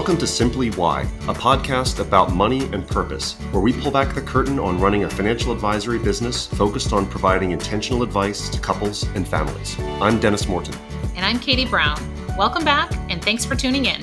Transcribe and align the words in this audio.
Welcome 0.00 0.16
to 0.16 0.26
Simply 0.26 0.70
Why, 0.70 1.02
a 1.28 1.34
podcast 1.34 2.00
about 2.00 2.32
money 2.32 2.64
and 2.72 2.88
purpose, 2.88 3.34
where 3.52 3.60
we 3.60 3.74
pull 3.74 3.90
back 3.90 4.14
the 4.14 4.22
curtain 4.22 4.58
on 4.58 4.80
running 4.80 5.04
a 5.04 5.10
financial 5.10 5.52
advisory 5.52 5.98
business 5.98 6.46
focused 6.46 6.94
on 6.94 7.04
providing 7.04 7.50
intentional 7.50 8.02
advice 8.02 8.48
to 8.48 8.58
couples 8.58 9.02
and 9.08 9.28
families. 9.28 9.78
I'm 10.00 10.18
Dennis 10.18 10.48
Morton. 10.48 10.74
And 11.16 11.26
I'm 11.26 11.38
Katie 11.38 11.66
Brown. 11.66 11.98
Welcome 12.38 12.64
back, 12.64 12.90
and 13.10 13.22
thanks 13.22 13.44
for 13.44 13.54
tuning 13.54 13.84
in. 13.84 14.00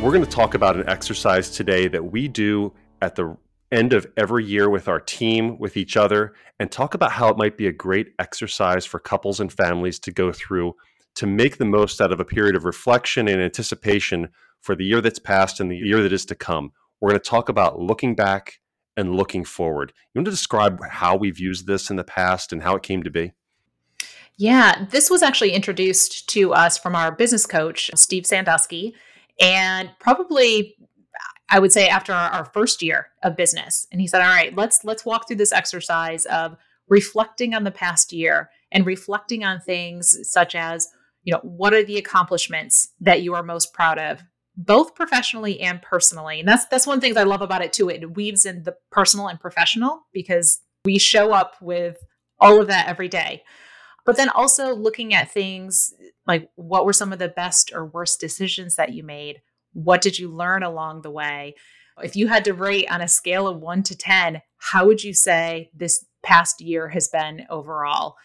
We're 0.00 0.12
going 0.12 0.24
to 0.24 0.30
talk 0.30 0.54
about 0.54 0.76
an 0.76 0.88
exercise 0.88 1.50
today 1.50 1.88
that 1.88 2.12
we 2.12 2.28
do 2.28 2.72
at 3.02 3.16
the 3.16 3.36
end 3.72 3.92
of 3.92 4.06
every 4.16 4.44
year 4.44 4.68
with 4.70 4.88
our 4.88 5.00
team, 5.00 5.58
with 5.58 5.76
each 5.76 5.96
other, 5.96 6.34
and 6.58 6.70
talk 6.70 6.94
about 6.94 7.12
how 7.12 7.28
it 7.28 7.36
might 7.36 7.56
be 7.56 7.66
a 7.66 7.72
great 7.72 8.12
exercise 8.18 8.84
for 8.84 8.98
couples 8.98 9.40
and 9.40 9.52
families 9.52 9.98
to 10.00 10.12
go 10.12 10.32
through 10.32 10.74
to 11.16 11.26
make 11.26 11.58
the 11.58 11.64
most 11.64 12.00
out 12.00 12.12
of 12.12 12.20
a 12.20 12.24
period 12.24 12.56
of 12.56 12.64
reflection 12.64 13.28
and 13.28 13.40
anticipation 13.40 14.28
for 14.60 14.74
the 14.74 14.84
year 14.84 15.00
that's 15.00 15.18
passed 15.18 15.60
and 15.60 15.70
the 15.70 15.76
year 15.76 16.02
that 16.02 16.12
is 16.12 16.24
to 16.26 16.34
come. 16.34 16.72
We're 17.00 17.10
going 17.10 17.20
to 17.20 17.30
talk 17.30 17.48
about 17.48 17.78
looking 17.78 18.14
back 18.14 18.60
and 18.96 19.14
looking 19.14 19.44
forward. 19.44 19.92
You 20.12 20.20
want 20.20 20.26
to 20.26 20.30
describe 20.30 20.80
how 20.88 21.16
we've 21.16 21.38
used 21.38 21.66
this 21.66 21.90
in 21.90 21.96
the 21.96 22.04
past 22.04 22.52
and 22.52 22.62
how 22.62 22.76
it 22.76 22.82
came 22.82 23.02
to 23.02 23.10
be? 23.10 23.32
Yeah, 24.36 24.86
this 24.90 25.10
was 25.10 25.22
actually 25.22 25.52
introduced 25.52 26.28
to 26.30 26.52
us 26.52 26.76
from 26.76 26.96
our 26.96 27.12
business 27.12 27.46
coach, 27.46 27.90
Steve 27.94 28.26
Sandusky, 28.26 28.94
and 29.40 29.90
probably 30.00 30.76
I 31.50 31.58
would 31.58 31.72
say 31.72 31.88
after 31.88 32.12
our, 32.12 32.30
our, 32.30 32.44
first 32.44 32.82
year 32.82 33.08
of 33.22 33.36
business. 33.36 33.86
And 33.92 34.00
he 34.00 34.06
said, 34.06 34.22
"All 34.22 34.28
right, 34.28 34.54
let's 34.56 34.84
let's 34.84 35.04
walk 35.04 35.26
through 35.26 35.36
this 35.36 35.52
exercise 35.52 36.24
of 36.26 36.56
reflecting 36.88 37.54
on 37.54 37.64
the 37.64 37.70
past 37.70 38.12
year 38.12 38.50
and 38.72 38.86
reflecting 38.86 39.44
on 39.44 39.60
things 39.60 40.16
such 40.22 40.54
as, 40.54 40.88
you 41.22 41.32
know, 41.32 41.40
what 41.42 41.74
are 41.74 41.84
the 41.84 41.98
accomplishments 41.98 42.88
that 43.00 43.22
you 43.22 43.34
are 43.34 43.42
most 43.42 43.72
proud 43.72 43.98
of, 43.98 44.22
both 44.56 44.94
professionally 44.94 45.60
and 45.60 45.82
personally." 45.82 46.40
And 46.40 46.48
that's 46.48 46.66
that's 46.66 46.86
one 46.86 46.96
of 46.96 47.00
the 47.00 47.06
things 47.06 47.16
I 47.16 47.24
love 47.24 47.42
about 47.42 47.62
it 47.62 47.72
too. 47.72 47.90
It 47.90 48.16
weaves 48.16 48.46
in 48.46 48.62
the 48.62 48.76
personal 48.90 49.28
and 49.28 49.38
professional 49.38 50.06
because 50.12 50.60
we 50.84 50.98
show 50.98 51.32
up 51.32 51.56
with 51.60 51.98
all 52.40 52.60
of 52.60 52.68
that 52.68 52.88
every 52.88 53.08
day. 53.08 53.42
But 54.04 54.16
then 54.16 54.28
also 54.28 54.74
looking 54.74 55.14
at 55.14 55.30
things 55.30 55.94
like 56.26 56.50
what 56.56 56.84
were 56.84 56.92
some 56.92 57.12
of 57.12 57.18
the 57.18 57.28
best 57.28 57.72
or 57.74 57.86
worst 57.86 58.20
decisions 58.20 58.76
that 58.76 58.92
you 58.92 59.02
made? 59.02 59.40
What 59.74 60.00
did 60.00 60.18
you 60.18 60.28
learn 60.28 60.62
along 60.62 61.02
the 61.02 61.10
way? 61.10 61.54
If 62.02 62.16
you 62.16 62.26
had 62.28 62.44
to 62.46 62.54
rate 62.54 62.90
on 62.90 63.00
a 63.00 63.08
scale 63.08 63.46
of 63.46 63.60
one 63.60 63.82
to 63.84 63.96
10, 63.96 64.42
how 64.56 64.86
would 64.86 65.04
you 65.04 65.14
say 65.14 65.70
this 65.74 66.04
past 66.22 66.60
year 66.60 66.88
has 66.88 67.08
been 67.08 67.46
overall? 67.50 68.16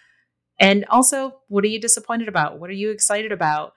And 0.59 0.85
also, 0.85 1.41
what 1.47 1.63
are 1.63 1.67
you 1.67 1.79
disappointed 1.79 2.27
about? 2.27 2.59
What 2.59 2.69
are 2.69 2.73
you 2.73 2.91
excited 2.91 3.31
about? 3.31 3.73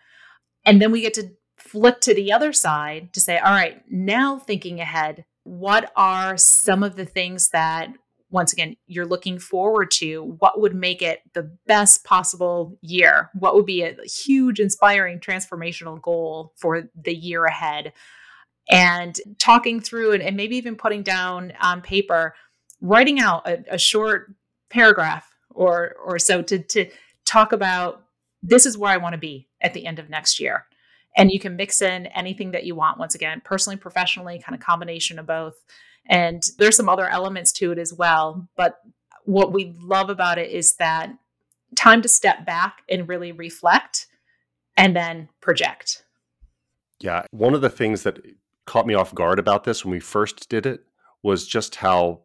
And 0.64 0.80
then 0.80 0.92
we 0.92 1.00
get 1.00 1.14
to 1.14 1.32
flip 1.58 2.00
to 2.02 2.14
the 2.14 2.32
other 2.32 2.52
side 2.52 3.12
to 3.12 3.20
say, 3.20 3.38
all 3.38 3.52
right, 3.52 3.82
now 3.88 4.38
thinking 4.38 4.80
ahead, 4.80 5.24
what 5.44 5.92
are 5.96 6.36
some 6.36 6.82
of 6.82 6.96
the 6.96 7.04
things 7.04 7.50
that 7.50 7.90
once 8.32 8.52
again 8.52 8.76
you're 8.86 9.06
looking 9.06 9.38
forward 9.38 9.90
to 9.90 10.36
what 10.40 10.60
would 10.60 10.74
make 10.74 11.00
it 11.02 11.20
the 11.34 11.56
best 11.66 12.04
possible 12.04 12.76
year 12.80 13.30
what 13.34 13.54
would 13.54 13.66
be 13.66 13.82
a 13.82 13.96
huge 14.04 14.58
inspiring 14.58 15.20
transformational 15.20 16.00
goal 16.02 16.52
for 16.56 16.88
the 17.00 17.14
year 17.14 17.44
ahead 17.44 17.92
and 18.70 19.20
talking 19.38 19.80
through 19.80 20.12
and, 20.12 20.22
and 20.22 20.36
maybe 20.36 20.56
even 20.56 20.74
putting 20.74 21.02
down 21.02 21.52
on 21.60 21.80
paper 21.80 22.34
writing 22.80 23.20
out 23.20 23.46
a, 23.46 23.62
a 23.74 23.78
short 23.78 24.34
paragraph 24.70 25.28
or 25.50 25.94
or 26.04 26.18
so 26.18 26.42
to 26.42 26.58
to 26.58 26.90
talk 27.24 27.52
about 27.52 28.04
this 28.42 28.66
is 28.66 28.76
where 28.76 28.92
I 28.92 28.96
want 28.96 29.12
to 29.12 29.18
be 29.18 29.48
at 29.60 29.72
the 29.72 29.86
end 29.86 29.98
of 29.98 30.10
next 30.10 30.40
year. 30.40 30.66
And 31.16 31.30
you 31.30 31.38
can 31.38 31.56
mix 31.56 31.82
in 31.82 32.06
anything 32.06 32.52
that 32.52 32.64
you 32.64 32.74
want 32.74 32.98
once 32.98 33.14
again, 33.14 33.42
personally, 33.44 33.76
professionally, 33.76 34.42
kind 34.44 34.54
of 34.54 34.64
combination 34.64 35.18
of 35.18 35.26
both. 35.26 35.54
And 36.06 36.42
there's 36.58 36.76
some 36.76 36.88
other 36.88 37.08
elements 37.08 37.52
to 37.52 37.72
it 37.72 37.78
as 37.78 37.92
well. 37.92 38.48
But 38.56 38.78
what 39.24 39.52
we 39.52 39.74
love 39.80 40.10
about 40.10 40.38
it 40.38 40.50
is 40.50 40.76
that 40.76 41.12
time 41.76 42.02
to 42.02 42.08
step 42.08 42.44
back 42.44 42.82
and 42.88 43.08
really 43.08 43.32
reflect 43.32 44.06
and 44.76 44.96
then 44.96 45.28
project. 45.40 46.04
Yeah. 47.00 47.24
One 47.30 47.54
of 47.54 47.60
the 47.60 47.70
things 47.70 48.02
that 48.02 48.18
caught 48.66 48.86
me 48.86 48.94
off 48.94 49.14
guard 49.14 49.38
about 49.38 49.64
this 49.64 49.84
when 49.84 49.92
we 49.92 50.00
first 50.00 50.48
did 50.48 50.66
it 50.66 50.84
was 51.22 51.46
just 51.46 51.76
how 51.76 52.22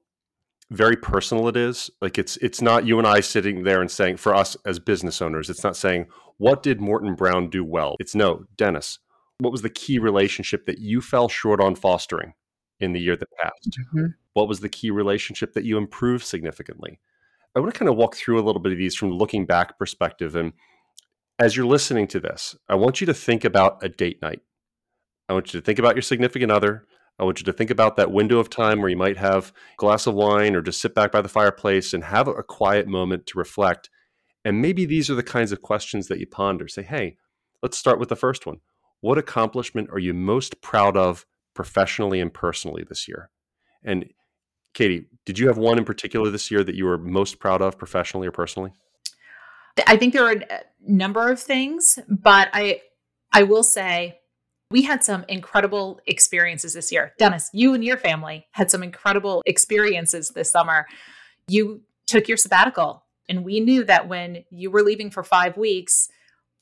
very 0.70 0.96
personal 0.98 1.48
it 1.48 1.56
is 1.56 1.90
like 2.02 2.18
it's 2.18 2.36
it's 2.38 2.62
not 2.62 2.86
you 2.86 2.98
and 2.98 3.08
i 3.08 3.22
sitting 3.22 3.64
there 3.64 3.80
and 3.80 3.90
saying 3.90 4.18
for 4.18 4.36
us 4.36 4.58
as 4.66 4.80
business 4.80 5.22
owners 5.22 5.50
it's 5.50 5.64
not 5.64 5.78
saying 5.78 6.06
what 6.38 6.62
did 6.62 6.82
morton 6.82 7.16
brown 7.16 7.50
do 7.50 7.64
well 7.64 7.96
it's 8.02 8.14
no 8.14 8.44
dennis 8.58 9.00
what 9.40 9.52
was 9.52 9.62
the 9.62 9.70
key 9.70 9.98
relationship 9.98 10.66
that 10.66 10.80
you 10.80 11.00
fell 11.00 11.30
short 11.30 11.62
on 11.62 11.74
fostering 11.74 12.34
in 12.80 12.94
the 12.94 13.00
year 13.00 13.16
that 13.16 13.30
passed? 13.42 13.80
Mm-hmm. 13.80 14.08
What 14.34 14.48
was 14.48 14.60
the 14.60 14.70
key 14.70 14.92
relationship 14.92 15.54
that 15.54 15.64
you 15.64 15.78
improved 15.78 16.26
significantly? 16.26 17.00
I 17.56 17.60
want 17.60 17.74
to 17.74 17.80
kind 17.80 17.90
of 17.90 17.96
walk 17.96 18.16
through 18.16 18.40
a 18.40 18.46
little 18.46 18.62
bit 18.62 18.72
of 18.72 18.78
these 18.78 18.96
from 18.96 19.10
the 19.10 19.16
looking 19.16 19.46
back 19.46 19.80
perspective. 19.80 20.36
And 20.36 20.54
as 21.40 21.56
you're 21.56 21.66
listening 21.66 22.08
to 22.10 22.20
this, 22.20 22.56
I 22.70 22.76
want 22.76 23.02
you 23.02 23.08
to 23.08 23.14
think 23.14 23.44
about 23.46 23.84
a 23.84 23.90
date 23.90 24.22
night. 24.22 24.42
I 25.28 25.34
want 25.34 25.54
you 25.54 25.60
to 25.60 25.66
think 25.66 25.80
about 25.80 25.96
your 25.96 26.04
significant 26.04 26.52
other. 26.52 26.86
I 27.20 27.24
want 27.24 27.40
you 27.40 27.46
to 27.46 27.54
think 27.54 27.72
about 27.72 27.96
that 27.96 28.12
window 28.12 28.38
of 28.38 28.50
time 28.50 28.80
where 28.80 28.90
you 28.90 28.98
might 28.98 29.18
have 29.18 29.48
a 29.48 29.78
glass 29.78 30.06
of 30.06 30.14
wine 30.14 30.56
or 30.56 30.62
just 30.62 30.80
sit 30.80 30.94
back 30.94 31.12
by 31.12 31.22
the 31.22 31.30
fireplace 31.30 31.94
and 31.94 32.04
have 32.04 32.28
a 32.28 32.44
quiet 32.44 32.88
moment 32.88 33.26
to 33.28 33.40
reflect. 33.40 33.90
And 34.46 34.62
maybe 34.62 34.86
these 34.86 35.10
are 35.10 35.16
the 35.16 35.24
kinds 35.24 35.52
of 35.52 35.62
questions 35.62 36.08
that 36.08 36.20
you 36.20 36.28
ponder. 36.28 36.68
Say, 36.68 36.84
hey, 36.84 37.18
let's 37.64 37.78
start 37.78 38.00
with 38.00 38.10
the 38.10 38.16
first 38.16 38.46
one. 38.46 38.58
What 39.02 39.18
accomplishment 39.18 39.90
are 39.92 40.00
you 40.00 40.14
most 40.14 40.62
proud 40.62 40.96
of 40.96 41.26
professionally 41.58 42.22
and 42.22 42.34
personally 42.34 42.86
this 42.88 43.08
year. 43.08 43.30
And 43.84 44.10
Katie, 44.74 45.08
did 45.26 45.40
you 45.40 45.48
have 45.48 45.58
one 45.58 45.78
in 45.78 45.84
particular 45.84 46.30
this 46.30 46.50
year 46.50 46.64
that 46.64 46.76
you 46.76 46.86
were 46.86 46.98
most 46.98 47.40
proud 47.40 47.62
of 47.62 47.78
professionally 47.78 48.28
or 48.28 48.32
personally? 48.32 48.72
I 49.86 49.98
think 49.98 50.14
there 50.14 50.26
are 50.26 50.34
a 50.34 50.54
uh, 50.54 50.60
number 50.88 51.30
of 51.30 51.40
things, 51.40 52.00
but 52.08 52.50
I 52.54 52.82
I 53.34 53.44
will 53.44 53.64
say 53.64 54.20
we 54.72 54.84
had 54.84 55.04
some 55.04 55.26
incredible 55.28 56.00
experiences 56.06 56.74
this 56.74 56.92
year. 56.92 57.14
Dennis, 57.18 57.50
you 57.54 57.74
and 57.74 57.84
your 57.84 57.98
family 57.98 58.48
had 58.52 58.72
some 58.72 58.84
incredible 58.84 59.44
experiences 59.46 60.30
this 60.30 60.52
summer. 60.52 60.88
You 61.48 61.82
took 62.06 62.28
your 62.28 62.38
sabbatical, 62.38 63.04
and 63.28 63.44
we 63.44 63.60
knew 63.60 63.84
that 63.86 64.08
when 64.08 64.46
you 64.50 64.72
were 64.72 64.82
leaving 64.82 65.10
for 65.10 65.24
5 65.24 65.58
weeks, 65.58 66.10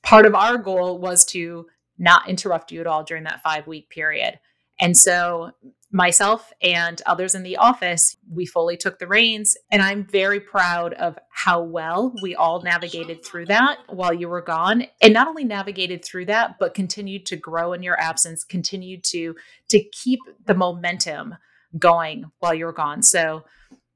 part 0.03 0.25
of 0.25 0.35
our 0.35 0.57
goal 0.57 1.00
was 1.00 1.25
to 1.25 1.67
not 1.97 2.28
interrupt 2.29 2.72
you 2.72 2.81
at 2.81 2.88
all 2.88 3.03
during 3.03 3.23
that 3.23 3.41
5 3.41 3.67
week 3.67 3.89
period. 3.89 4.39
And 4.79 4.97
so 4.97 5.51
myself 5.91 6.51
and 6.61 7.01
others 7.05 7.35
in 7.35 7.43
the 7.43 7.55
office, 7.55 8.17
we 8.29 8.45
fully 8.45 8.75
took 8.75 8.99
the 8.99 9.07
reins. 9.07 9.55
And 9.71 9.81
I'm 9.81 10.05
very 10.05 10.39
proud 10.39 10.93
of 10.93 11.17
how 11.29 11.61
well 11.61 12.13
we 12.21 12.35
all 12.35 12.61
navigated 12.61 13.23
through 13.23 13.45
that 13.45 13.77
while 13.87 14.13
you 14.13 14.27
were 14.27 14.41
gone. 14.41 14.85
And 15.01 15.13
not 15.13 15.27
only 15.27 15.45
navigated 15.45 16.03
through 16.03 16.25
that, 16.25 16.57
but 16.59 16.73
continued 16.73 17.25
to 17.27 17.37
grow 17.37 17.71
in 17.71 17.81
your 17.81 17.99
absence, 17.99 18.43
continued 18.43 19.03
to 19.05 19.35
to 19.69 19.83
keep 19.91 20.19
the 20.45 20.53
momentum 20.55 21.35
going 21.79 22.25
while 22.39 22.53
you 22.53 22.65
were 22.65 22.73
gone. 22.73 23.01
So 23.01 23.45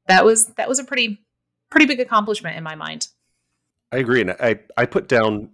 that 0.07 0.23
was 0.23 0.47
that 0.55 0.69
was 0.69 0.79
a 0.79 0.85
pretty 0.85 1.25
pretty 1.69 1.85
big 1.85 1.99
accomplishment 1.99 2.55
in 2.55 2.63
my 2.63 2.75
mind. 2.75 3.07
I 3.91 3.97
agree. 3.97 4.21
And 4.21 4.31
I, 4.31 4.59
I 4.77 4.85
put 4.85 5.07
down 5.07 5.49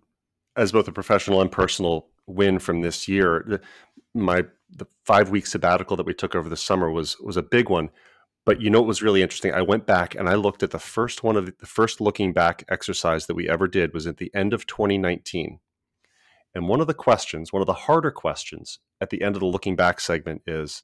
as 0.55 0.71
both 0.71 0.87
a 0.87 0.91
professional 0.91 1.41
and 1.41 1.51
personal 1.51 2.07
win 2.27 2.59
from 2.59 2.81
this 2.81 3.07
year. 3.07 3.61
My 4.15 4.45
the 4.69 4.87
five 5.03 5.29
week 5.29 5.45
sabbatical 5.45 5.97
that 5.97 6.05
we 6.05 6.13
took 6.13 6.35
over 6.35 6.49
the 6.49 6.57
summer 6.57 6.89
was 6.89 7.17
was 7.19 7.37
a 7.37 7.43
big 7.43 7.69
one. 7.69 7.89
But 8.45 8.61
you 8.61 8.69
know 8.69 8.79
what 8.79 8.87
was 8.87 9.01
really 9.01 9.23
interesting? 9.23 9.53
I 9.53 9.61
went 9.61 9.87
back 9.87 10.13
and 10.13 10.29
I 10.29 10.35
looked 10.35 10.61
at 10.61 10.72
the 10.72 10.79
first 10.79 11.23
one 11.23 11.35
of 11.35 11.47
the, 11.47 11.53
the 11.59 11.66
first 11.66 11.99
looking 11.99 12.31
back 12.31 12.63
exercise 12.69 13.25
that 13.25 13.35
we 13.35 13.49
ever 13.49 13.67
did 13.67 13.93
was 13.93 14.05
at 14.05 14.17
the 14.17 14.31
end 14.35 14.53
of 14.53 14.67
2019. 14.67 15.59
And 16.53 16.69
one 16.69 16.79
of 16.79 16.87
the 16.87 16.93
questions, 16.93 17.51
one 17.51 17.61
of 17.61 17.66
the 17.66 17.73
harder 17.73 18.11
questions 18.11 18.79
at 19.01 19.09
the 19.09 19.23
end 19.23 19.35
of 19.35 19.40
the 19.40 19.47
looking 19.47 19.75
back 19.75 19.99
segment 19.99 20.43
is 20.47 20.84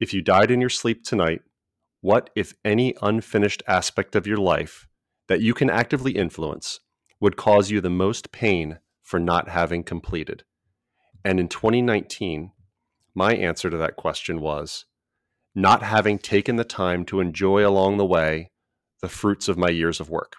if 0.00 0.12
you 0.12 0.22
died 0.22 0.50
in 0.50 0.60
your 0.60 0.70
sleep 0.70 1.04
tonight, 1.04 1.42
what, 2.00 2.30
if 2.36 2.54
any, 2.64 2.94
unfinished 3.00 3.62
aspect 3.66 4.14
of 4.14 4.26
your 4.26 4.36
life 4.36 4.86
that 5.28 5.40
you 5.40 5.54
can 5.54 5.70
actively 5.70 6.12
influence 6.12 6.80
would 7.20 7.36
cause 7.36 7.70
you 7.70 7.80
the 7.80 7.90
most 7.90 8.32
pain 8.32 8.80
for 9.02 9.18
not 9.18 9.48
having 9.48 9.82
completed? 9.82 10.44
And 11.24 11.40
in 11.40 11.48
2019, 11.48 12.52
my 13.14 13.34
answer 13.34 13.70
to 13.70 13.76
that 13.76 13.96
question 13.96 14.40
was 14.40 14.84
not 15.54 15.82
having 15.82 16.18
taken 16.18 16.56
the 16.56 16.64
time 16.64 17.04
to 17.06 17.20
enjoy 17.20 17.66
along 17.66 17.96
the 17.96 18.06
way 18.06 18.50
the 19.00 19.08
fruits 19.08 19.48
of 19.48 19.58
my 19.58 19.68
years 19.68 20.00
of 20.00 20.10
work. 20.10 20.36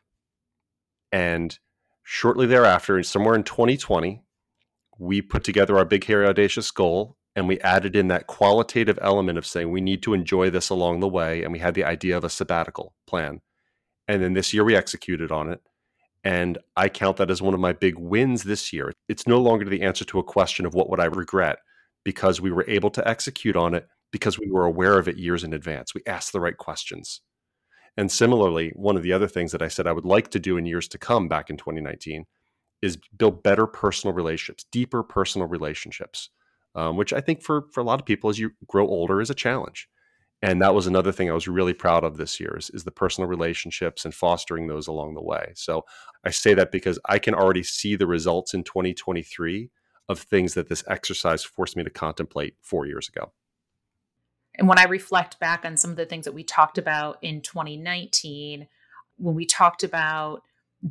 And 1.12 1.58
shortly 2.04 2.46
thereafter, 2.46 3.02
somewhere 3.04 3.36
in 3.36 3.44
2020, 3.44 4.22
we 4.98 5.22
put 5.22 5.44
together 5.44 5.78
our 5.78 5.86
big, 5.86 6.06
hairy, 6.06 6.28
audacious 6.28 6.72
goal 6.72 7.18
and 7.36 7.48
we 7.48 7.60
added 7.62 7.96
in 7.96 8.10
that 8.10 8.28
qualitative 8.28 9.00
element 9.02 9.38
of 9.38 9.46
saying 9.46 9.72
we 9.72 9.82
need 9.82 10.04
to 10.04 10.14
enjoy 10.14 10.50
this 10.50 10.70
along 10.70 11.00
the 11.00 11.08
way. 11.08 11.44
And 11.44 11.54
we 11.54 11.60
had 11.60 11.74
the 11.74 11.86
idea 11.86 12.18
of 12.18 12.24
a 12.24 12.30
sabbatical 12.30 12.94
plan. 13.08 13.42
And 14.08 14.22
then 14.22 14.34
this 14.34 14.54
year 14.54 14.64
we 14.64 14.76
executed 14.76 15.32
on 15.32 15.50
it. 15.50 15.62
And 16.24 16.58
I 16.76 16.90
count 16.90 17.18
that 17.18 17.32
as 17.32 17.42
one 17.42 17.54
of 17.54 17.60
my 17.60 17.72
big 17.72 17.98
wins 17.98 18.44
this 18.44 18.74
year. 18.74 18.92
It's 19.08 19.28
no 19.28 19.40
longer 19.40 19.64
the 19.66 19.84
answer 19.84 20.04
to 20.06 20.20
a 20.20 20.24
question 20.24 20.66
of 20.66 20.74
what 20.74 20.90
would 20.90 21.00
I 21.00 21.06
regret 21.06 21.60
because 22.04 22.42
we 22.42 22.52
were 22.52 22.66
able 22.68 22.90
to 22.92 23.08
execute 23.08 23.56
on 23.56 23.74
it 23.74 23.88
because 24.12 24.40
we 24.40 24.50
were 24.50 24.66
aware 24.66 24.98
of 24.98 25.08
it 25.08 25.18
years 25.18 25.44
in 25.44 25.54
advance. 25.54 25.94
We 25.94 26.02
asked 26.08 26.34
the 26.34 26.40
right 26.40 26.58
questions. 26.58 27.22
And 27.98 28.12
similarly, 28.12 28.72
one 28.76 28.96
of 28.96 29.04
the 29.04 29.14
other 29.14 29.28
things 29.28 29.52
that 29.52 29.62
I 29.62 29.68
said 29.68 29.86
I 29.88 29.92
would 29.92 30.06
like 30.06 30.30
to 30.32 30.40
do 30.40 30.58
in 30.58 30.66
years 30.66 30.88
to 30.90 30.98
come 30.98 31.28
back 31.28 31.50
in 31.50 31.58
2019 31.58 32.26
is 32.82 32.98
build 33.18 33.44
better 33.44 33.68
personal 33.68 34.14
relationships, 34.14 34.66
deeper 34.72 35.04
personal 35.04 35.48
relationships, 35.48 36.30
um, 36.76 36.96
which 36.96 37.12
I 37.12 37.20
think 37.20 37.44
for, 37.44 37.66
for 37.74 37.82
a 37.82 37.84
lot 37.84 38.00
of 38.00 38.06
people 38.06 38.30
as 38.30 38.40
you 38.40 38.52
grow 38.68 38.88
older 38.88 39.22
is 39.22 39.30
a 39.30 39.36
challenge. 39.36 39.88
And 40.42 40.62
that 40.62 40.74
was 40.74 40.88
another 40.88 41.12
thing 41.12 41.30
I 41.30 41.34
was 41.34 41.50
really 41.50 41.74
proud 41.74 42.06
of 42.06 42.16
this 42.16 42.40
year 42.40 42.56
is, 42.58 42.70
is 42.70 42.86
the 42.86 42.92
personal 42.92 43.30
relationships 43.30 44.06
and 44.06 44.14
fostering 44.14 44.68
those 44.68 44.88
along 44.88 45.16
the 45.16 45.22
way. 45.22 45.52
So 45.56 45.84
I 46.24 46.30
say 46.30 46.54
that 46.54 46.72
because 46.72 46.98
I 47.10 47.20
can 47.20 47.34
already 47.34 47.64
see 47.64 47.98
the 47.98 48.08
results 48.08 48.54
in 48.54 48.64
2023 48.64 49.70
of 50.10 50.20
things 50.20 50.56
that 50.56 50.68
this 50.68 50.84
exercise 50.88 51.44
forced 51.44 51.78
me 51.78 51.84
to 51.84 51.90
contemplate 51.90 52.56
four 52.60 52.86
years 52.86 53.08
ago. 53.08 53.32
And 54.56 54.68
when 54.68 54.80
I 54.80 54.84
reflect 54.84 55.40
back 55.40 55.64
on 55.64 55.78
some 55.78 55.92
of 55.92 55.98
the 55.98 56.06
things 56.06 56.26
that 56.26 56.34
we 56.34 56.44
talked 56.44 56.78
about 56.78 57.18
in 57.22 57.42
2019, 57.42 58.68
when 59.18 59.36
we 59.36 59.46
talked 59.46 59.84
about 59.84 60.42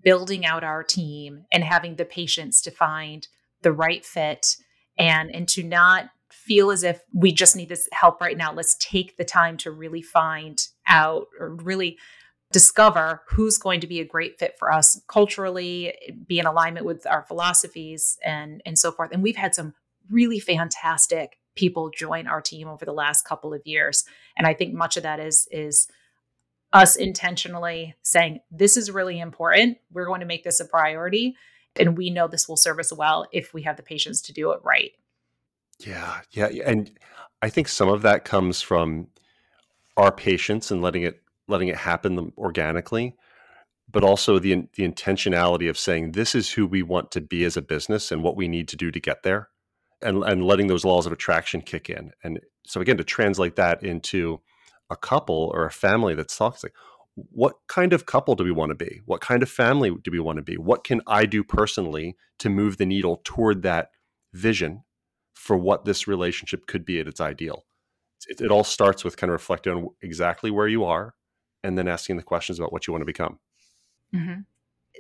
building 0.02 0.46
out 0.46 0.64
our 0.64 0.82
team 0.82 1.44
and 1.50 1.64
having 1.64 1.96
the 1.96 2.04
patience 2.04 2.62
to 2.62 2.70
find 2.70 3.28
the 3.62 3.72
right 3.72 4.04
fit 4.04 4.56
and 4.98 5.34
and 5.34 5.48
to 5.48 5.62
not 5.62 6.10
feel 6.30 6.70
as 6.70 6.82
if 6.82 7.02
we 7.12 7.32
just 7.32 7.56
need 7.56 7.68
this 7.68 7.88
help 7.92 8.20
right 8.20 8.36
now. 8.36 8.52
Let's 8.52 8.76
take 8.76 9.16
the 9.16 9.24
time 9.24 9.56
to 9.58 9.70
really 9.70 10.02
find 10.02 10.62
out 10.86 11.26
or 11.38 11.54
really 11.54 11.98
discover 12.52 13.22
who's 13.28 13.58
going 13.58 13.80
to 13.80 13.86
be 13.86 14.00
a 14.00 14.04
great 14.04 14.38
fit 14.38 14.56
for 14.58 14.72
us 14.72 15.00
culturally, 15.06 15.94
be 16.26 16.38
in 16.38 16.46
alignment 16.46 16.86
with 16.86 17.06
our 17.06 17.22
philosophies 17.22 18.18
and 18.24 18.62
and 18.64 18.78
so 18.78 18.90
forth. 18.90 19.10
And 19.12 19.22
we've 19.22 19.36
had 19.36 19.54
some 19.54 19.74
really 20.10 20.40
fantastic 20.40 21.38
people 21.54 21.90
join 21.90 22.26
our 22.26 22.40
team 22.40 22.68
over 22.68 22.84
the 22.84 22.92
last 22.92 23.24
couple 23.24 23.52
of 23.52 23.60
years. 23.66 24.04
And 24.36 24.46
I 24.46 24.54
think 24.54 24.72
much 24.72 24.96
of 24.96 25.02
that 25.02 25.20
is 25.20 25.46
is 25.50 25.88
us 26.72 26.96
intentionally 26.96 27.94
saying 28.02 28.40
this 28.50 28.76
is 28.76 28.90
really 28.90 29.18
important. 29.20 29.78
We're 29.90 30.06
going 30.06 30.20
to 30.20 30.26
make 30.26 30.44
this 30.44 30.60
a 30.60 30.64
priority 30.64 31.36
and 31.76 31.96
we 31.96 32.10
know 32.10 32.28
this 32.28 32.48
will 32.48 32.56
serve 32.56 32.78
us 32.78 32.92
well 32.92 33.26
if 33.32 33.54
we 33.54 33.62
have 33.62 33.76
the 33.76 33.82
patience 33.82 34.20
to 34.22 34.32
do 34.32 34.50
it 34.52 34.60
right. 34.62 34.92
Yeah, 35.78 36.20
yeah, 36.32 36.48
and 36.64 36.90
I 37.40 37.50
think 37.50 37.68
some 37.68 37.88
of 37.88 38.02
that 38.02 38.24
comes 38.24 38.60
from 38.60 39.08
our 39.96 40.10
patience 40.10 40.70
and 40.70 40.82
letting 40.82 41.02
it 41.02 41.22
letting 41.48 41.68
it 41.68 41.76
happen 41.76 42.32
organically, 42.38 43.16
but 43.90 44.04
also 44.04 44.38
the 44.38 44.68
the 44.74 44.86
intentionality 44.86 45.68
of 45.68 45.78
saying 45.78 46.12
this 46.12 46.34
is 46.34 46.50
who 46.50 46.66
we 46.66 46.82
want 46.82 47.10
to 47.12 47.20
be 47.20 47.44
as 47.44 47.56
a 47.56 47.62
business 47.62 48.12
and 48.12 48.22
what 48.22 48.36
we 48.36 48.48
need 48.48 48.68
to 48.68 48.76
do 48.76 48.90
to 48.90 49.00
get 49.00 49.22
there 49.22 49.48
and 50.02 50.22
and 50.24 50.44
letting 50.44 50.68
those 50.68 50.84
laws 50.84 51.06
of 51.06 51.12
attraction 51.12 51.60
kick 51.60 51.90
in. 51.90 52.12
And 52.22 52.40
so 52.66 52.80
again, 52.80 52.98
to 52.98 53.04
translate 53.04 53.56
that 53.56 53.82
into 53.82 54.40
a 54.90 54.96
couple 54.96 55.50
or 55.54 55.66
a 55.66 55.70
family 55.70 56.14
that's 56.14 56.36
toxic, 56.36 56.72
what 57.14 57.54
kind 57.68 57.92
of 57.92 58.06
couple 58.06 58.34
do 58.34 58.44
we 58.44 58.50
want 58.50 58.70
to 58.70 58.74
be? 58.74 59.00
What 59.06 59.20
kind 59.20 59.42
of 59.42 59.50
family 59.50 59.90
do 59.90 60.10
we 60.10 60.20
want 60.20 60.36
to 60.36 60.42
be? 60.42 60.56
What 60.56 60.84
can 60.84 61.00
I 61.06 61.26
do 61.26 61.42
personally 61.42 62.16
to 62.38 62.48
move 62.48 62.76
the 62.76 62.86
needle 62.86 63.20
toward 63.24 63.62
that 63.62 63.90
vision 64.32 64.84
for 65.34 65.56
what 65.56 65.84
this 65.84 66.06
relationship 66.06 66.66
could 66.66 66.84
be 66.84 67.00
at 67.00 67.08
its 67.08 67.20
ideal? 67.20 67.64
It, 68.28 68.40
it 68.40 68.50
all 68.50 68.64
starts 68.64 69.04
with 69.04 69.16
kind 69.16 69.30
of 69.30 69.34
reflecting 69.34 69.72
on 69.72 69.88
exactly 70.02 70.50
where 70.50 70.68
you 70.68 70.84
are 70.84 71.14
and 71.68 71.76
then 71.76 71.86
asking 71.86 72.16
the 72.16 72.22
questions 72.22 72.58
about 72.58 72.72
what 72.72 72.86
you 72.86 72.92
want 72.94 73.02
to 73.02 73.06
become. 73.06 73.38
Mm-hmm. 74.14 74.40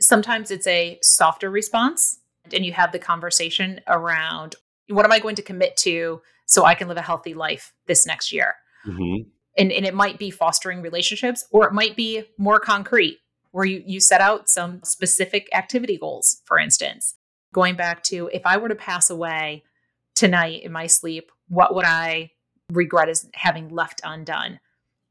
Sometimes 0.00 0.50
it's 0.50 0.66
a 0.66 0.98
softer 1.02 1.50
response, 1.50 2.20
and 2.52 2.64
you 2.64 2.74
have 2.74 2.92
the 2.92 2.98
conversation 2.98 3.80
around 3.86 4.54
what 4.88 5.04
am 5.04 5.12
I 5.12 5.18
going 5.18 5.36
to 5.36 5.42
commit 5.42 5.76
to 5.78 6.20
so 6.44 6.64
I 6.64 6.74
can 6.74 6.86
live 6.86 6.98
a 6.98 7.02
healthy 7.02 7.32
life 7.32 7.72
this 7.86 8.06
next 8.06 8.32
year? 8.32 8.54
Mm-hmm. 8.86 9.28
And, 9.56 9.72
and 9.72 9.86
it 9.86 9.94
might 9.94 10.18
be 10.18 10.30
fostering 10.30 10.82
relationships 10.82 11.46
or 11.50 11.66
it 11.66 11.72
might 11.72 11.96
be 11.96 12.24
more 12.36 12.60
concrete 12.60 13.18
where 13.50 13.64
you, 13.64 13.82
you 13.84 13.98
set 13.98 14.20
out 14.20 14.48
some 14.48 14.80
specific 14.84 15.48
activity 15.54 15.98
goals, 15.98 16.42
for 16.44 16.58
instance. 16.58 17.14
Going 17.52 17.76
back 17.76 18.02
to 18.04 18.30
if 18.32 18.42
I 18.44 18.58
were 18.58 18.68
to 18.68 18.74
pass 18.74 19.10
away 19.10 19.64
tonight 20.14 20.62
in 20.62 20.70
my 20.70 20.86
sleep, 20.86 21.32
what 21.48 21.74
would 21.74 21.86
I 21.86 22.32
regret 22.70 23.08
as 23.08 23.28
having 23.34 23.70
left 23.70 24.00
undone? 24.04 24.60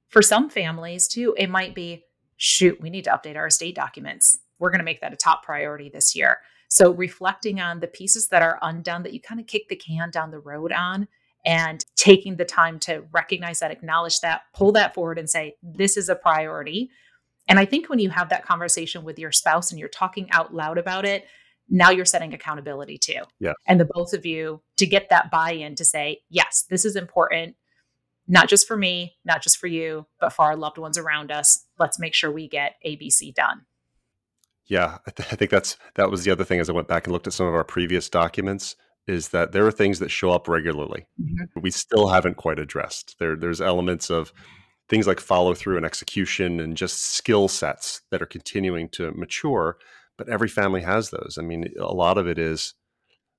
For 0.08 0.22
some 0.22 0.50
families, 0.50 1.08
too, 1.08 1.36
it 1.38 1.50
might 1.50 1.76
be 1.76 2.04
shoot, 2.38 2.80
we 2.82 2.90
need 2.90 3.04
to 3.06 3.12
update 3.12 3.36
our 3.36 3.48
estate 3.48 3.76
documents. 3.76 4.40
We're 4.60 4.70
going 4.70 4.80
to 4.80 4.86
make 4.86 5.02
that 5.02 5.14
a 5.14 5.18
top 5.18 5.44
priority 5.44 5.90
this 5.90 6.16
year. 6.16 6.38
So 6.70 6.92
reflecting 6.92 7.60
on 7.60 7.80
the 7.80 7.88
pieces 7.88 8.28
that 8.30 8.42
are 8.42 8.60
undone 8.62 9.04
that 9.04 9.14
you 9.14 9.22
kind 9.22 9.40
of 9.40 9.48
kick 9.48 9.70
the 9.70 9.76
can 9.76 10.12
down 10.12 10.32
the 10.32 10.40
road 10.40 10.72
on 10.72 11.08
and 11.46 11.86
taking 11.96 12.36
the 12.36 12.46
time 12.46 12.80
to 12.80 13.04
recognize 13.12 13.60
that, 13.60 13.72
acknowledge 13.72 14.20
that, 14.20 14.42
pull 14.54 14.72
that 14.74 14.94
forward 14.94 15.18
and 15.18 15.30
say, 15.30 15.56
this 15.64 15.96
is 15.96 16.10
a 16.10 16.16
priority. 16.16 16.90
And 17.48 17.58
I 17.58 17.66
think 17.66 17.88
when 17.88 18.00
you 18.00 18.10
have 18.10 18.30
that 18.30 18.46
conversation 18.46 19.04
with 19.04 19.18
your 19.18 19.32
spouse 19.32 19.72
and 19.72 19.80
you're 19.80 19.88
talking 19.88 20.30
out 20.32 20.54
loud 20.54 20.78
about 20.78 21.06
it, 21.06 21.26
now 21.70 21.90
you're 21.90 22.06
setting 22.06 22.34
accountability 22.34 22.98
too. 22.98 23.22
Yeah. 23.40 23.54
And 23.66 23.80
the 23.80 23.86
both 23.86 24.14
of 24.14 24.26
you 24.26 24.62
to 24.78 24.86
get 24.86 25.10
that 25.10 25.32
buy 25.32 25.52
in 25.52 25.76
to 25.76 25.86
say, 25.86 26.22
yes, 26.30 26.66
this 26.70 26.84
is 26.84 26.96
important, 26.96 27.56
not 28.28 28.50
just 28.50 28.68
for 28.68 28.78
me, 28.78 29.16
not 29.26 29.42
just 29.42 29.58
for 29.58 29.68
you, 29.68 30.06
but 30.20 30.34
for 30.34 30.46
our 30.46 30.56
loved 30.56 30.78
ones 30.78 30.98
around 30.98 31.32
us. 31.32 31.66
Let's 31.80 32.00
make 32.00 32.14
sure 32.14 32.32
we 32.32 32.48
get 32.48 32.76
ABC 32.86 33.34
done. 33.34 33.66
Yeah, 34.66 34.98
I, 35.08 35.12
th- 35.12 35.32
I, 35.32 35.36
think 35.36 35.50
that's 35.50 35.78
that 35.96 36.12
was 36.12 36.26
the 36.26 36.32
other 36.32 36.44
thing 36.44 36.60
as 36.60 36.70
I 36.70 36.74
went 36.74 36.90
back 36.90 37.06
and 37.06 37.14
looked 37.14 37.28
at 37.28 37.34
some 37.34 37.48
of 37.48 37.56
our 37.56 37.64
previous 37.64 38.10
documents 38.10 38.76
is 39.08 39.30
that 39.30 39.54
there 39.54 39.66
are 39.66 39.72
things 39.72 40.00
that 40.00 40.12
show 40.12 40.32
up 40.32 40.50
regularly 40.50 41.06
mm-hmm. 41.22 41.62
we 41.62 41.72
still 41.72 42.10
haven't 42.10 42.36
quite 42.36 42.60
addressed. 42.60 43.16
There 43.20 43.38
there's 43.38 43.62
elements 43.62 44.10
of 44.10 44.34
things 44.90 45.08
like 45.08 45.20
follow 45.20 45.54
through 45.54 45.78
and 45.78 45.86
execution 45.86 46.60
and 46.60 46.76
just 46.76 47.16
skill 47.16 47.48
sets 47.48 48.02
that 48.12 48.22
are 48.22 48.28
continuing 48.28 48.90
to 48.90 49.12
mature, 49.12 49.78
but 50.18 50.30
every 50.30 50.48
family 50.48 50.82
has 50.82 51.10
those. 51.10 51.38
I 51.40 51.44
mean, 51.44 51.74
a 51.80 51.94
lot 51.94 52.18
of 52.18 52.28
it 52.28 52.38
is 52.38 52.74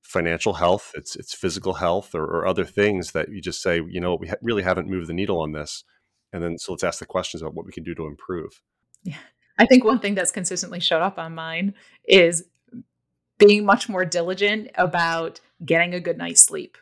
financial 0.09 0.55
health, 0.55 0.93
it's 0.95 1.15
it's 1.17 1.35
physical 1.35 1.75
health 1.75 2.15
or, 2.15 2.25
or 2.25 2.47
other 2.47 2.65
things 2.65 3.13
that 3.13 3.29
you 3.29 3.43
just 3.43 3.63
say, 3.63 3.77
you 3.77 4.01
know, 4.01 4.15
we 4.15 4.29
ha- 4.29 4.37
really 4.41 4.63
haven't 4.63 4.89
moved 4.89 5.07
the 5.07 5.13
needle 5.13 5.41
on 5.41 5.53
this. 5.53 5.85
And 6.33 6.43
then 6.43 6.59
so 6.59 6.73
let's 6.73 6.83
ask 6.83 6.99
the 6.99 7.07
questions 7.07 7.43
about 7.43 7.55
what 7.55 7.67
we 7.67 7.73
can 7.73 7.85
do 7.85 7.95
to 7.95 8.07
improve. 8.07 8.63
Yeah. 9.05 9.19
I 9.59 9.67
think 9.67 9.85
one 9.85 9.99
thing 9.99 10.15
that's 10.15 10.31
consistently 10.31 10.81
showed 10.81 11.03
up 11.03 11.19
on 11.19 11.35
mine 11.35 11.75
is 12.07 12.45
being 13.37 13.67
much 13.67 13.89
more 13.89 14.05
diligent 14.05 14.71
about 14.77 15.41
getting 15.65 15.93
a 15.95 16.01
good 16.01 16.17
night's 16.17 16.41
sleep, 16.41 16.79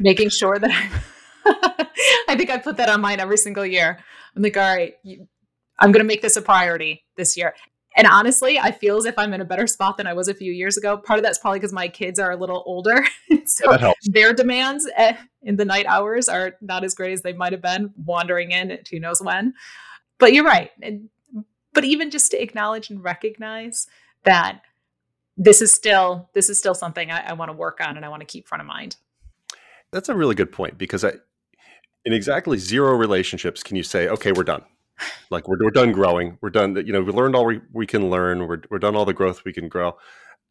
making 0.00 0.30
sure 0.30 0.58
that 0.58 0.70
I'm. 0.70 1.00
I 2.28 2.36
think 2.36 2.50
I 2.50 2.58
put 2.58 2.76
that 2.76 2.90
on 2.90 3.00
mine 3.00 3.20
every 3.20 3.38
single 3.38 3.64
year. 3.64 3.98
I'm 4.36 4.42
like, 4.42 4.56
all 4.56 4.76
right, 4.76 4.94
you, 5.02 5.26
I'm 5.78 5.92
going 5.92 6.04
to 6.04 6.06
make 6.06 6.22
this 6.22 6.36
a 6.36 6.42
priority 6.42 7.04
this 7.16 7.36
year. 7.36 7.54
And 7.98 8.06
honestly, 8.06 8.60
I 8.60 8.70
feel 8.70 8.96
as 8.96 9.06
if 9.06 9.18
I'm 9.18 9.34
in 9.34 9.40
a 9.40 9.44
better 9.44 9.66
spot 9.66 9.96
than 9.96 10.06
I 10.06 10.12
was 10.12 10.28
a 10.28 10.34
few 10.34 10.52
years 10.52 10.76
ago. 10.76 10.96
Part 10.96 11.18
of 11.18 11.24
that's 11.24 11.38
probably 11.38 11.58
because 11.58 11.72
my 11.72 11.88
kids 11.88 12.20
are 12.20 12.30
a 12.30 12.36
little 12.36 12.62
older. 12.64 13.04
so 13.44 13.72
yeah, 13.72 13.92
their 14.04 14.32
demands 14.32 14.88
eh, 14.96 15.16
in 15.42 15.56
the 15.56 15.64
night 15.64 15.84
hours 15.86 16.28
are 16.28 16.54
not 16.60 16.84
as 16.84 16.94
great 16.94 17.12
as 17.12 17.22
they 17.22 17.32
might 17.32 17.50
have 17.50 17.60
been 17.60 17.92
wandering 18.04 18.52
in 18.52 18.70
at 18.70 18.86
who 18.86 19.00
knows 19.00 19.20
when. 19.20 19.52
But 20.18 20.32
you're 20.32 20.44
right. 20.44 20.70
And 20.80 21.08
but 21.74 21.84
even 21.84 22.10
just 22.10 22.30
to 22.30 22.40
acknowledge 22.40 22.88
and 22.88 23.02
recognize 23.02 23.88
that 24.22 24.62
this 25.36 25.60
is 25.60 25.72
still 25.72 26.30
this 26.34 26.48
is 26.48 26.56
still 26.56 26.76
something 26.76 27.10
I, 27.10 27.30
I 27.30 27.32
want 27.32 27.50
to 27.50 27.56
work 27.56 27.80
on 27.80 27.96
and 27.96 28.06
I 28.06 28.08
want 28.10 28.20
to 28.20 28.26
keep 28.26 28.46
front 28.46 28.60
of 28.60 28.68
mind. 28.68 28.94
That's 29.90 30.08
a 30.08 30.14
really 30.14 30.36
good 30.36 30.52
point 30.52 30.78
because 30.78 31.04
I, 31.04 31.14
in 32.04 32.12
exactly 32.12 32.58
zero 32.58 32.94
relationships 32.94 33.64
can 33.64 33.74
you 33.76 33.82
say, 33.82 34.06
okay, 34.08 34.30
we're 34.30 34.44
done. 34.44 34.62
Like 35.30 35.46
we're, 35.46 35.62
we're 35.62 35.70
done 35.70 35.92
growing. 35.92 36.38
We're 36.40 36.50
done. 36.50 36.74
You 36.74 36.92
know, 36.92 37.02
we 37.02 37.12
learned 37.12 37.36
all 37.36 37.44
we, 37.44 37.60
we 37.72 37.86
can 37.86 38.10
learn. 38.10 38.46
We're, 38.46 38.62
we're 38.70 38.78
done 38.78 38.96
all 38.96 39.04
the 39.04 39.12
growth 39.12 39.44
we 39.44 39.52
can 39.52 39.68
grow. 39.68 39.96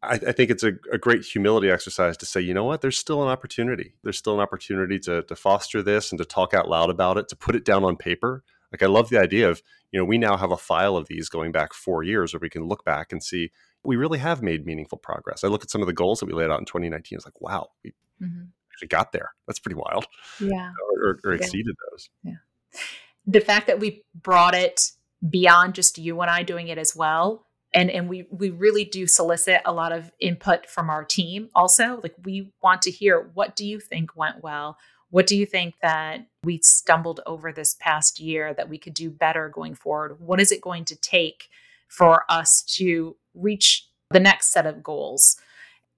I, 0.03 0.13
I 0.13 0.31
think 0.31 0.51
it's 0.51 0.63
a, 0.63 0.73
a, 0.91 0.97
great 0.99 1.25
humility 1.25 1.71
exercise 1.71 2.15
to 2.17 2.25
say, 2.25 2.39
you 2.39 2.53
know 2.53 2.63
what, 2.63 2.81
there's 2.81 2.97
still 2.99 3.23
an 3.23 3.29
opportunity. 3.29 3.95
There's 4.03 4.17
still 4.17 4.35
an 4.35 4.39
opportunity 4.39 4.99
to, 4.99 5.23
to 5.23 5.35
foster 5.35 5.81
this 5.81 6.11
and 6.11 6.19
to 6.19 6.25
talk 6.25 6.53
out 6.53 6.69
loud 6.69 6.91
about 6.91 7.17
it, 7.17 7.27
to 7.29 7.35
put 7.35 7.55
it 7.55 7.65
down 7.65 7.83
on 7.83 7.97
paper. 7.97 8.43
Like 8.71 8.83
I 8.83 8.85
love 8.85 9.09
the 9.09 9.19
idea 9.19 9.49
of 9.49 9.63
you 9.91 9.99
know, 9.99 10.05
we 10.05 10.17
now 10.17 10.37
have 10.37 10.51
a 10.51 10.57
file 10.57 10.97
of 10.97 11.07
these 11.07 11.29
going 11.29 11.51
back 11.51 11.73
four 11.73 12.03
years 12.03 12.33
where 12.33 12.39
we 12.39 12.49
can 12.49 12.67
look 12.67 12.83
back 12.83 13.11
and 13.11 13.23
see 13.23 13.51
we 13.83 13.95
really 13.95 14.19
have 14.19 14.41
made 14.41 14.65
meaningful 14.65 14.97
progress. 14.97 15.43
I 15.43 15.47
look 15.47 15.63
at 15.63 15.69
some 15.69 15.81
of 15.81 15.87
the 15.87 15.93
goals 15.93 16.19
that 16.19 16.25
we 16.25 16.33
laid 16.33 16.51
out 16.51 16.59
in 16.59 16.65
2019. 16.65 17.15
It's 17.15 17.25
like, 17.25 17.39
wow, 17.39 17.69
we 17.83 17.91
mm-hmm. 18.21 18.45
actually 18.71 18.89
got 18.89 19.11
there. 19.13 19.31
That's 19.47 19.59
pretty 19.59 19.77
wild. 19.77 20.07
Yeah. 20.41 20.71
Or, 21.01 21.19
or, 21.23 21.33
exceeded 21.33 21.75
yeah. 21.79 21.89
those. 21.91 22.09
Yeah. 22.23 22.81
The 23.27 23.41
fact 23.41 23.67
that 23.67 23.79
we 23.79 24.03
brought 24.15 24.55
it 24.55 24.91
beyond 25.29 25.75
just 25.75 25.97
you 25.97 26.21
and 26.21 26.31
I 26.31 26.43
doing 26.43 26.69
it 26.69 26.77
as 26.77 26.95
well. 26.95 27.45
And, 27.73 27.91
and 27.91 28.07
we 28.07 28.25
we 28.31 28.49
really 28.49 28.85
do 28.85 29.05
solicit 29.05 29.61
a 29.65 29.73
lot 29.73 29.91
of 29.91 30.11
input 30.21 30.67
from 30.67 30.89
our 30.89 31.03
team 31.03 31.49
also 31.53 31.99
like 32.01 32.15
we 32.23 32.53
want 32.63 32.81
to 32.83 32.91
hear 32.91 33.29
what 33.33 33.57
do 33.57 33.65
you 33.65 33.81
think 33.81 34.15
went 34.15 34.41
well 34.41 34.77
what 35.09 35.27
do 35.27 35.35
you 35.35 35.45
think 35.45 35.75
that 35.81 36.27
we 36.43 36.59
stumbled 36.63 37.19
over 37.25 37.51
this 37.51 37.75
past 37.79 38.21
year 38.21 38.53
that 38.53 38.69
we 38.69 38.77
could 38.77 38.93
do 38.93 39.09
better 39.09 39.49
going 39.49 39.75
forward? 39.75 40.19
What 40.19 40.39
is 40.39 40.51
it 40.51 40.61
going 40.61 40.85
to 40.85 40.95
take 40.95 41.49
for 41.87 42.23
us 42.29 42.61
to 42.77 43.15
reach 43.33 43.87
the 44.11 44.19
next 44.19 44.51
set 44.51 44.65
of 44.65 44.83
goals. 44.83 45.37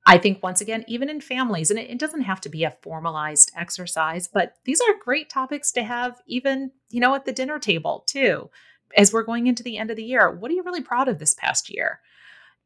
I 0.05 0.17
think 0.17 0.41
once 0.41 0.61
again, 0.61 0.85
even 0.87 1.09
in 1.09 1.21
families, 1.21 1.69
and 1.69 1.79
it, 1.79 1.89
it, 1.89 1.99
doesn't 1.99 2.21
have 2.21 2.41
to 2.41 2.49
be 2.49 2.63
a 2.63 2.75
formalized 2.81 3.51
exercise, 3.55 4.27
but 4.27 4.53
these 4.65 4.81
are 4.81 5.03
great 5.03 5.29
topics 5.29 5.71
to 5.73 5.83
have 5.83 6.19
even, 6.25 6.71
you 6.89 6.99
know, 6.99 7.13
at 7.15 7.25
the 7.25 7.31
dinner 7.31 7.59
table 7.59 8.03
too. 8.07 8.49
As 8.97 9.13
we're 9.13 9.23
going 9.23 9.45
into 9.45 9.61
the 9.61 9.77
end 9.77 9.91
of 9.91 9.97
the 9.97 10.03
year, 10.03 10.31
what 10.31 10.49
are 10.49 10.55
you 10.55 10.63
really 10.63 10.81
proud 10.81 11.07
of 11.07 11.19
this 11.19 11.35
past 11.35 11.69
year? 11.69 11.99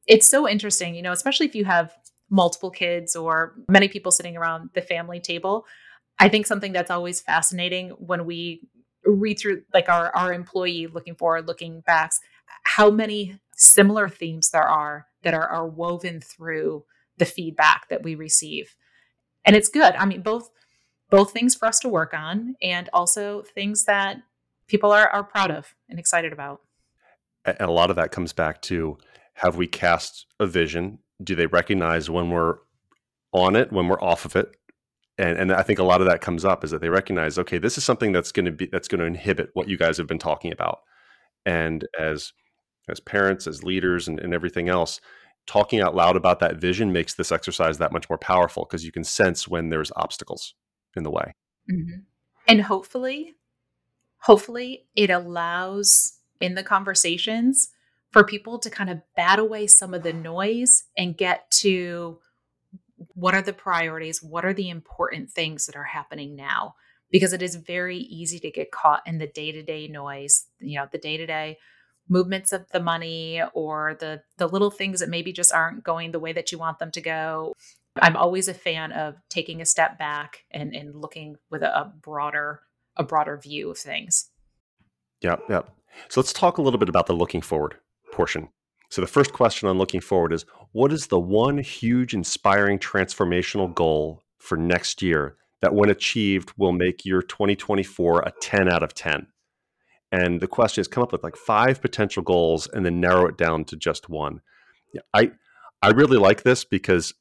It's 0.07 0.27
so 0.27 0.47
interesting, 0.47 0.95
you 0.95 1.01
know, 1.01 1.11
especially 1.11 1.45
if 1.45 1.55
you 1.55 1.65
have 1.65 1.93
multiple 2.29 2.71
kids 2.71 3.15
or 3.15 3.53
many 3.67 3.87
people 3.87 4.11
sitting 4.11 4.37
around 4.37 4.69
the 4.73 4.81
family 4.81 5.19
table. 5.19 5.65
I 6.19 6.29
think 6.29 6.45
something 6.45 6.71
that's 6.71 6.91
always 6.91 7.19
fascinating 7.19 7.89
when 7.91 8.25
we 8.25 8.61
read 9.05 9.39
through 9.39 9.63
like 9.73 9.89
our, 9.89 10.15
our 10.15 10.33
employee 10.33 10.87
looking 10.87 11.15
forward, 11.15 11.47
looking 11.47 11.81
backs, 11.81 12.19
how 12.63 12.89
many 12.89 13.39
similar 13.55 14.07
themes 14.07 14.49
there 14.49 14.67
are 14.67 15.07
that 15.23 15.33
are, 15.33 15.47
are 15.47 15.67
woven 15.67 16.21
through 16.21 16.85
the 17.17 17.25
feedback 17.25 17.89
that 17.89 18.03
we 18.03 18.15
receive. 18.15 18.75
And 19.45 19.55
it's 19.55 19.69
good. 19.69 19.93
I 19.95 20.05
mean, 20.05 20.21
both 20.21 20.49
both 21.09 21.31
things 21.31 21.53
for 21.53 21.67
us 21.67 21.79
to 21.79 21.89
work 21.89 22.13
on 22.13 22.55
and 22.61 22.89
also 22.91 23.43
things 23.43 23.85
that 23.85 24.17
people 24.67 24.91
are, 24.91 25.07
are 25.09 25.23
proud 25.23 25.51
of 25.51 25.75
and 25.87 25.99
excited 25.99 26.33
about. 26.33 26.61
And 27.45 27.61
a 27.61 27.71
lot 27.71 27.91
of 27.91 27.95
that 27.97 28.11
comes 28.11 28.33
back 28.33 28.61
to 28.63 28.97
have 29.35 29.55
we 29.55 29.67
cast 29.67 30.25
a 30.39 30.47
vision? 30.47 30.99
Do 31.23 31.35
they 31.35 31.47
recognize 31.47 32.09
when 32.09 32.29
we're 32.29 32.57
on 33.31 33.55
it, 33.55 33.71
when 33.71 33.87
we're 33.87 34.01
off 34.01 34.25
of 34.25 34.35
it? 34.35 34.55
And, 35.17 35.37
and 35.37 35.51
I 35.51 35.61
think 35.61 35.79
a 35.79 35.83
lot 35.83 36.01
of 36.01 36.07
that 36.07 36.21
comes 36.21 36.43
up 36.43 36.63
is 36.63 36.71
that 36.71 36.81
they 36.81 36.89
recognize, 36.89 37.37
okay, 37.37 37.57
this 37.57 37.77
is 37.77 37.83
something 37.83 38.11
that's 38.11 38.31
going 38.31 38.45
to 38.45 38.51
be 38.51 38.67
that's 38.71 38.87
going 38.87 38.99
to 38.99 39.05
inhibit 39.05 39.49
what 39.53 39.67
you 39.67 39.77
guys 39.77 39.97
have 39.97 40.07
been 40.07 40.19
talking 40.19 40.51
about. 40.51 40.79
And 41.45 41.87
as 41.99 42.33
as 42.89 42.99
parents, 42.99 43.47
as 43.47 43.63
leaders, 43.63 44.07
and, 44.07 44.19
and 44.19 44.33
everything 44.33 44.69
else, 44.69 44.99
talking 45.45 45.81
out 45.81 45.95
loud 45.95 46.15
about 46.15 46.39
that 46.39 46.57
vision 46.57 46.91
makes 46.91 47.13
this 47.13 47.31
exercise 47.31 47.77
that 47.77 47.91
much 47.91 48.09
more 48.09 48.17
powerful 48.17 48.65
because 48.65 48.85
you 48.85 48.91
can 48.91 49.03
sense 49.03 49.47
when 49.47 49.69
there's 49.69 49.91
obstacles 49.95 50.53
in 50.95 51.03
the 51.03 51.11
way. 51.11 51.33
Mm-hmm. 51.71 52.01
And 52.47 52.61
hopefully, 52.61 53.35
hopefully, 54.19 54.85
it 54.95 55.09
allows 55.09 56.19
in 56.39 56.55
the 56.55 56.63
conversations 56.63 57.69
for 58.11 58.23
people 58.23 58.59
to 58.59 58.69
kind 58.69 58.89
of 58.89 59.01
bat 59.15 59.39
away 59.39 59.67
some 59.67 59.93
of 59.93 60.03
the 60.03 60.13
noise 60.13 60.83
and 60.97 61.17
get 61.17 61.49
to 61.51 62.19
what 63.15 63.33
are 63.33 63.41
the 63.41 63.53
priorities? 63.53 64.21
What 64.21 64.45
are 64.45 64.53
the 64.53 64.69
important 64.69 65.31
things 65.31 65.65
that 65.65 65.75
are 65.75 65.83
happening 65.83 66.35
now? 66.35 66.75
Because 67.11 67.33
it 67.33 67.41
is 67.41 67.55
very 67.55 67.97
easy 67.97 68.39
to 68.39 68.51
get 68.51 68.71
caught 68.71 69.01
in 69.05 69.17
the 69.17 69.27
day 69.27 69.51
to 69.51 69.63
day 69.63 69.87
noise, 69.87 70.45
you 70.59 70.77
know, 70.77 70.87
the 70.91 70.97
day 70.97 71.17
to 71.17 71.25
day 71.25 71.57
movements 72.09 72.51
of 72.51 72.69
the 72.71 72.79
money 72.79 73.41
or 73.53 73.95
the 73.99 74.21
the 74.37 74.47
little 74.47 74.71
things 74.71 74.99
that 74.99 75.09
maybe 75.09 75.31
just 75.31 75.53
aren't 75.53 75.83
going 75.83 76.11
the 76.11 76.19
way 76.19 76.33
that 76.33 76.51
you 76.51 76.57
want 76.57 76.79
them 76.79 76.91
to 76.91 77.01
go. 77.01 77.53
I'm 78.01 78.17
always 78.17 78.47
a 78.47 78.53
fan 78.53 78.91
of 78.91 79.15
taking 79.29 79.61
a 79.61 79.65
step 79.65 79.99
back 79.99 80.45
and, 80.49 80.73
and 80.75 80.95
looking 80.95 81.35
with 81.51 81.61
a, 81.61 81.81
a 81.81 81.85
broader 81.85 82.61
a 82.95 83.03
broader 83.03 83.37
view 83.37 83.71
of 83.71 83.77
things. 83.77 84.29
Yeah, 85.21 85.37
yeah. 85.49 85.61
So 86.09 86.19
let's 86.19 86.33
talk 86.33 86.57
a 86.57 86.61
little 86.61 86.79
bit 86.79 86.89
about 86.89 87.07
the 87.07 87.13
looking 87.13 87.41
forward 87.41 87.75
portion. 88.11 88.49
So 88.89 89.01
the 89.01 89.07
first 89.07 89.33
question 89.33 89.67
on 89.67 89.77
looking 89.77 90.01
forward 90.01 90.33
is 90.33 90.45
what 90.71 90.91
is 90.91 91.07
the 91.07 91.19
one 91.19 91.57
huge 91.57 92.13
inspiring 92.13 92.77
transformational 92.77 93.73
goal 93.73 94.23
for 94.37 94.57
next 94.57 95.01
year 95.01 95.35
that 95.61 95.73
when 95.73 95.89
achieved 95.89 96.51
will 96.57 96.73
make 96.73 97.05
your 97.05 97.21
2024 97.21 98.21
a 98.21 98.31
10 98.39 98.71
out 98.71 98.83
of 98.83 98.93
10? 98.93 99.27
And 100.13 100.39
the 100.39 100.47
question 100.47 100.79
is 100.79 100.87
come 100.87 101.01
up 101.03 101.11
with 101.11 101.23
like 101.23 101.35
five 101.35 101.81
potential 101.81 102.21
goals 102.21 102.67
and 102.67 102.85
then 102.85 103.01
narrow 103.01 103.25
it 103.25 103.35
down 103.35 103.65
to 103.65 103.75
just 103.75 104.09
one. 104.09 104.41
Yeah, 104.93 105.01
i 105.13 105.31
i 105.81 105.89
really 105.89 106.17
like 106.17 106.43
this 106.43 106.63
because 106.63 107.15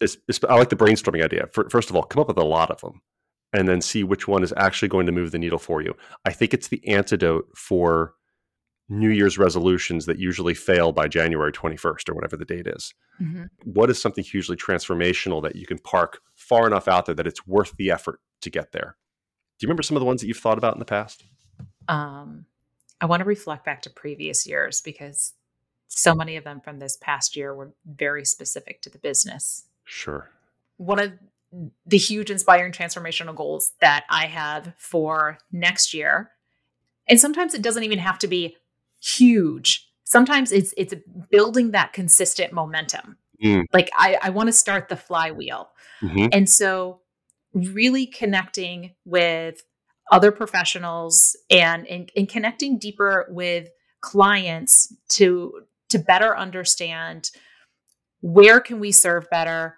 it's, 0.00 0.16
it's, 0.28 0.38
i 0.48 0.54
like 0.54 0.68
the 0.68 0.76
brainstorming 0.76 1.24
idea. 1.24 1.48
First 1.52 1.90
of 1.90 1.96
all 1.96 2.04
come 2.04 2.20
up 2.20 2.28
with 2.28 2.38
a 2.38 2.44
lot 2.44 2.70
of 2.70 2.80
them 2.80 3.02
and 3.52 3.66
then 3.66 3.80
see 3.80 4.04
which 4.04 4.28
one 4.28 4.44
is 4.44 4.54
actually 4.56 4.88
going 4.88 5.06
to 5.06 5.12
move 5.12 5.32
the 5.32 5.38
needle 5.38 5.58
for 5.58 5.82
you. 5.82 5.94
I 6.24 6.32
think 6.32 6.54
it's 6.54 6.68
the 6.68 6.86
antidote 6.86 7.48
for 7.56 8.14
new 8.88 9.10
year's 9.10 9.36
resolutions 9.36 10.06
that 10.06 10.18
usually 10.18 10.54
fail 10.54 10.92
by 10.92 11.06
january 11.06 11.52
21st 11.52 12.08
or 12.08 12.14
whatever 12.14 12.38
the 12.38 12.44
date 12.46 12.66
is. 12.66 12.94
Mm-hmm. 13.20 13.44
what 13.64 13.90
is 13.90 14.00
something 14.00 14.24
hugely 14.24 14.56
transformational 14.56 15.42
that 15.42 15.56
you 15.56 15.66
can 15.66 15.78
park 15.78 16.20
far 16.36 16.66
enough 16.66 16.86
out 16.88 17.04
there 17.04 17.16
that 17.16 17.26
it's 17.26 17.46
worth 17.46 17.76
the 17.76 17.90
effort 17.90 18.20
to 18.42 18.48
get 18.48 18.70
there? 18.70 18.96
Do 19.58 19.64
you 19.64 19.66
remember 19.66 19.82
some 19.82 19.96
of 19.96 20.00
the 20.00 20.06
ones 20.06 20.20
that 20.20 20.28
you've 20.28 20.38
thought 20.38 20.56
about 20.56 20.74
in 20.74 20.78
the 20.78 20.84
past 20.84 21.24
um, 21.88 22.46
I 23.00 23.06
want 23.06 23.20
to 23.20 23.26
reflect 23.26 23.64
back 23.64 23.82
to 23.82 23.90
previous 23.90 24.46
years 24.46 24.80
because 24.80 25.34
so 25.88 26.14
many 26.14 26.36
of 26.36 26.44
them 26.44 26.60
from 26.60 26.78
this 26.78 26.96
past 27.00 27.36
year 27.36 27.54
were 27.54 27.72
very 27.86 28.24
specific 28.24 28.82
to 28.82 28.90
the 28.90 28.98
business. 28.98 29.66
Sure. 29.84 30.30
One 30.76 30.98
of 30.98 31.12
the 31.86 31.96
huge 31.96 32.30
inspiring 32.30 32.72
transformational 32.72 33.34
goals 33.34 33.72
that 33.80 34.04
I 34.10 34.26
have 34.26 34.74
for 34.76 35.38
next 35.50 35.94
year, 35.94 36.30
and 37.08 37.18
sometimes 37.18 37.54
it 37.54 37.62
doesn't 37.62 37.84
even 37.84 37.98
have 37.98 38.18
to 38.18 38.28
be 38.28 38.56
huge. 39.00 39.90
Sometimes 40.04 40.52
it's 40.52 40.74
it's 40.76 40.94
building 41.30 41.70
that 41.70 41.92
consistent 41.94 42.52
momentum. 42.52 43.16
Mm. 43.42 43.64
Like 43.72 43.90
I, 43.96 44.18
I 44.22 44.30
want 44.30 44.48
to 44.48 44.52
start 44.52 44.88
the 44.88 44.96
flywheel. 44.96 45.70
Mm-hmm. 46.02 46.26
And 46.32 46.48
so 46.48 47.00
really 47.54 48.06
connecting 48.06 48.94
with 49.04 49.62
other 50.10 50.32
professionals 50.32 51.36
and, 51.50 51.86
and 51.86 52.28
connecting 52.28 52.78
deeper 52.78 53.26
with 53.30 53.68
clients 54.00 54.94
to 55.10 55.52
to 55.88 55.98
better 55.98 56.36
understand 56.36 57.30
where 58.20 58.60
can 58.60 58.78
we 58.78 58.92
serve 58.92 59.28
better 59.30 59.76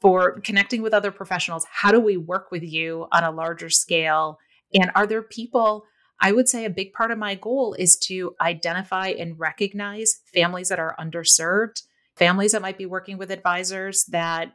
for 0.00 0.40
connecting 0.40 0.80
with 0.80 0.94
other 0.94 1.10
professionals? 1.10 1.66
How 1.68 1.90
do 1.90 1.98
we 1.98 2.16
work 2.16 2.52
with 2.52 2.62
you 2.62 3.06
on 3.10 3.24
a 3.24 3.32
larger 3.32 3.68
scale? 3.68 4.38
And 4.72 4.92
are 4.94 5.06
there 5.06 5.22
people 5.22 5.84
i 6.20 6.32
would 6.32 6.48
say 6.48 6.64
a 6.64 6.70
big 6.70 6.92
part 6.92 7.10
of 7.10 7.18
my 7.18 7.34
goal 7.34 7.74
is 7.78 7.96
to 7.96 8.34
identify 8.40 9.08
and 9.08 9.38
recognize 9.38 10.20
families 10.32 10.68
that 10.68 10.78
are 10.78 10.94
underserved 10.98 11.82
families 12.16 12.52
that 12.52 12.62
might 12.62 12.78
be 12.78 12.86
working 12.86 13.18
with 13.18 13.30
advisors 13.30 14.04
that 14.06 14.52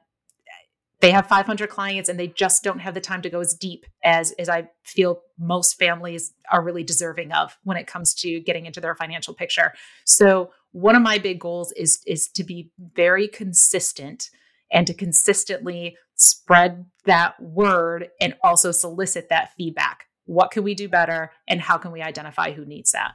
they 1.02 1.12
have 1.12 1.28
500 1.28 1.70
clients 1.70 2.10
and 2.10 2.20
they 2.20 2.28
just 2.28 2.64
don't 2.64 2.80
have 2.80 2.94
the 2.94 3.02
time 3.02 3.22
to 3.22 3.30
go 3.30 3.40
as 3.40 3.54
deep 3.54 3.86
as 4.04 4.32
as 4.34 4.50
I 4.50 4.70
feel 4.84 5.22
most 5.38 5.78
families 5.78 6.34
are 6.52 6.64
really 6.64 6.84
deserving 6.84 7.32
of 7.32 7.58
when 7.64 7.78
it 7.78 7.88
comes 7.88 8.14
to 8.16 8.40
getting 8.40 8.66
into 8.66 8.82
their 8.82 8.96
financial 8.96 9.34
picture. 9.34 9.74
So 10.06 10.52
one 10.72 10.96
of 10.96 11.02
my 11.02 11.18
big 11.18 11.40
goals 11.40 11.72
is 11.74 12.02
is 12.06 12.28
to 12.30 12.44
be 12.44 12.72
very 12.96 13.28
consistent 13.28 14.30
and 14.72 14.88
to 14.88 14.94
consistently 14.94 15.98
spread 16.16 16.86
that 17.06 17.40
word 17.42 18.10
and 18.20 18.36
also 18.44 18.72
solicit 18.72 19.30
that 19.30 19.54
feedback. 19.58 20.06
What 20.26 20.52
can 20.52 20.64
we 20.64 20.74
do 20.74 20.90
better 20.90 21.32
and 21.48 21.62
how 21.62 21.78
can 21.78 21.92
we 21.92 22.02
identify 22.02 22.52
who 22.52 22.66
needs 22.66 22.92
that? 22.94 23.14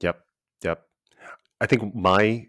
Yep. 0.00 0.20
Yep. 0.62 0.82
I 1.60 1.66
think 1.66 1.94
my 1.94 2.46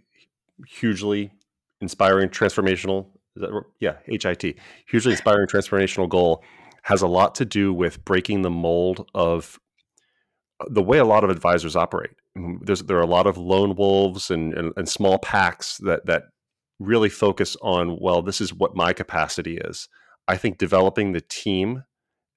hugely 0.68 1.32
inspiring 1.80 2.30
transformational 2.30 3.08
that, 3.40 3.64
yeah, 3.80 3.98
HIT, 4.06 4.58
hugely 4.88 5.12
inspiring 5.12 5.48
transformational 5.48 6.10
goal 6.10 6.44
has 6.84 7.02
a 7.02 7.08
lot 7.08 7.36
to 7.36 7.46
do 7.46 7.74
with 7.74 8.04
breaking 8.06 8.42
the 8.42 8.50
mold 8.50 9.10
of 9.14 9.60
uh, 10.60 10.66
the 10.70 10.82
way 10.82 10.98
a 10.98 11.06
lot 11.06 11.24
of 11.24 11.30
advisors 11.30 11.76
operate. 11.76 12.12
Mm, 12.38 12.60
there's, 12.62 12.84
there 12.84 12.98
are 12.98 13.02
a 13.02 13.08
lot 13.08 13.28
of 13.28 13.38
lone 13.38 13.76
wolves 13.76 14.32
and, 14.32 14.54
and, 14.54 14.74
and 14.78 14.88
small 14.88 15.18
packs 15.20 15.78
that, 15.80 16.06
that 16.06 16.24
really 16.80 17.10
focus 17.10 17.58
on, 17.62 17.98
well, 18.00 18.22
this 18.22 18.40
is 18.40 18.54
what 18.54 18.76
my 18.76 18.94
capacity 18.94 19.58
is. 19.58 19.90
I 20.28 20.38
think 20.38 20.58
developing 20.58 21.12
the 21.12 21.22
team 21.22 21.84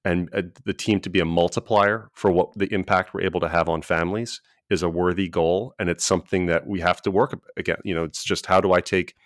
and 0.03 0.29
uh, 0.33 0.43
the 0.65 0.73
team 0.73 0.99
to 1.01 1.09
be 1.09 1.19
a 1.19 1.25
multiplier 1.25 2.09
for 2.13 2.31
what 2.31 2.57
the 2.57 2.73
impact 2.73 3.13
we're 3.13 3.21
able 3.21 3.39
to 3.39 3.49
have 3.49 3.69
on 3.69 3.81
families 3.81 4.41
is 4.69 4.83
a 4.83 4.89
worthy 4.89 5.29
goal. 5.29 5.73
And 5.79 5.89
it's 5.89 6.05
something 6.05 6.47
that 6.47 6.67
we 6.67 6.79
have 6.81 7.01
to 7.03 7.11
work 7.11 7.39
again. 7.55 7.77
You 7.83 7.95
know, 7.95 8.03
it's 8.03 8.23
just 8.23 8.47
how 8.47 8.59
do 8.61 8.73
I 8.73 8.81
take– 8.81 9.15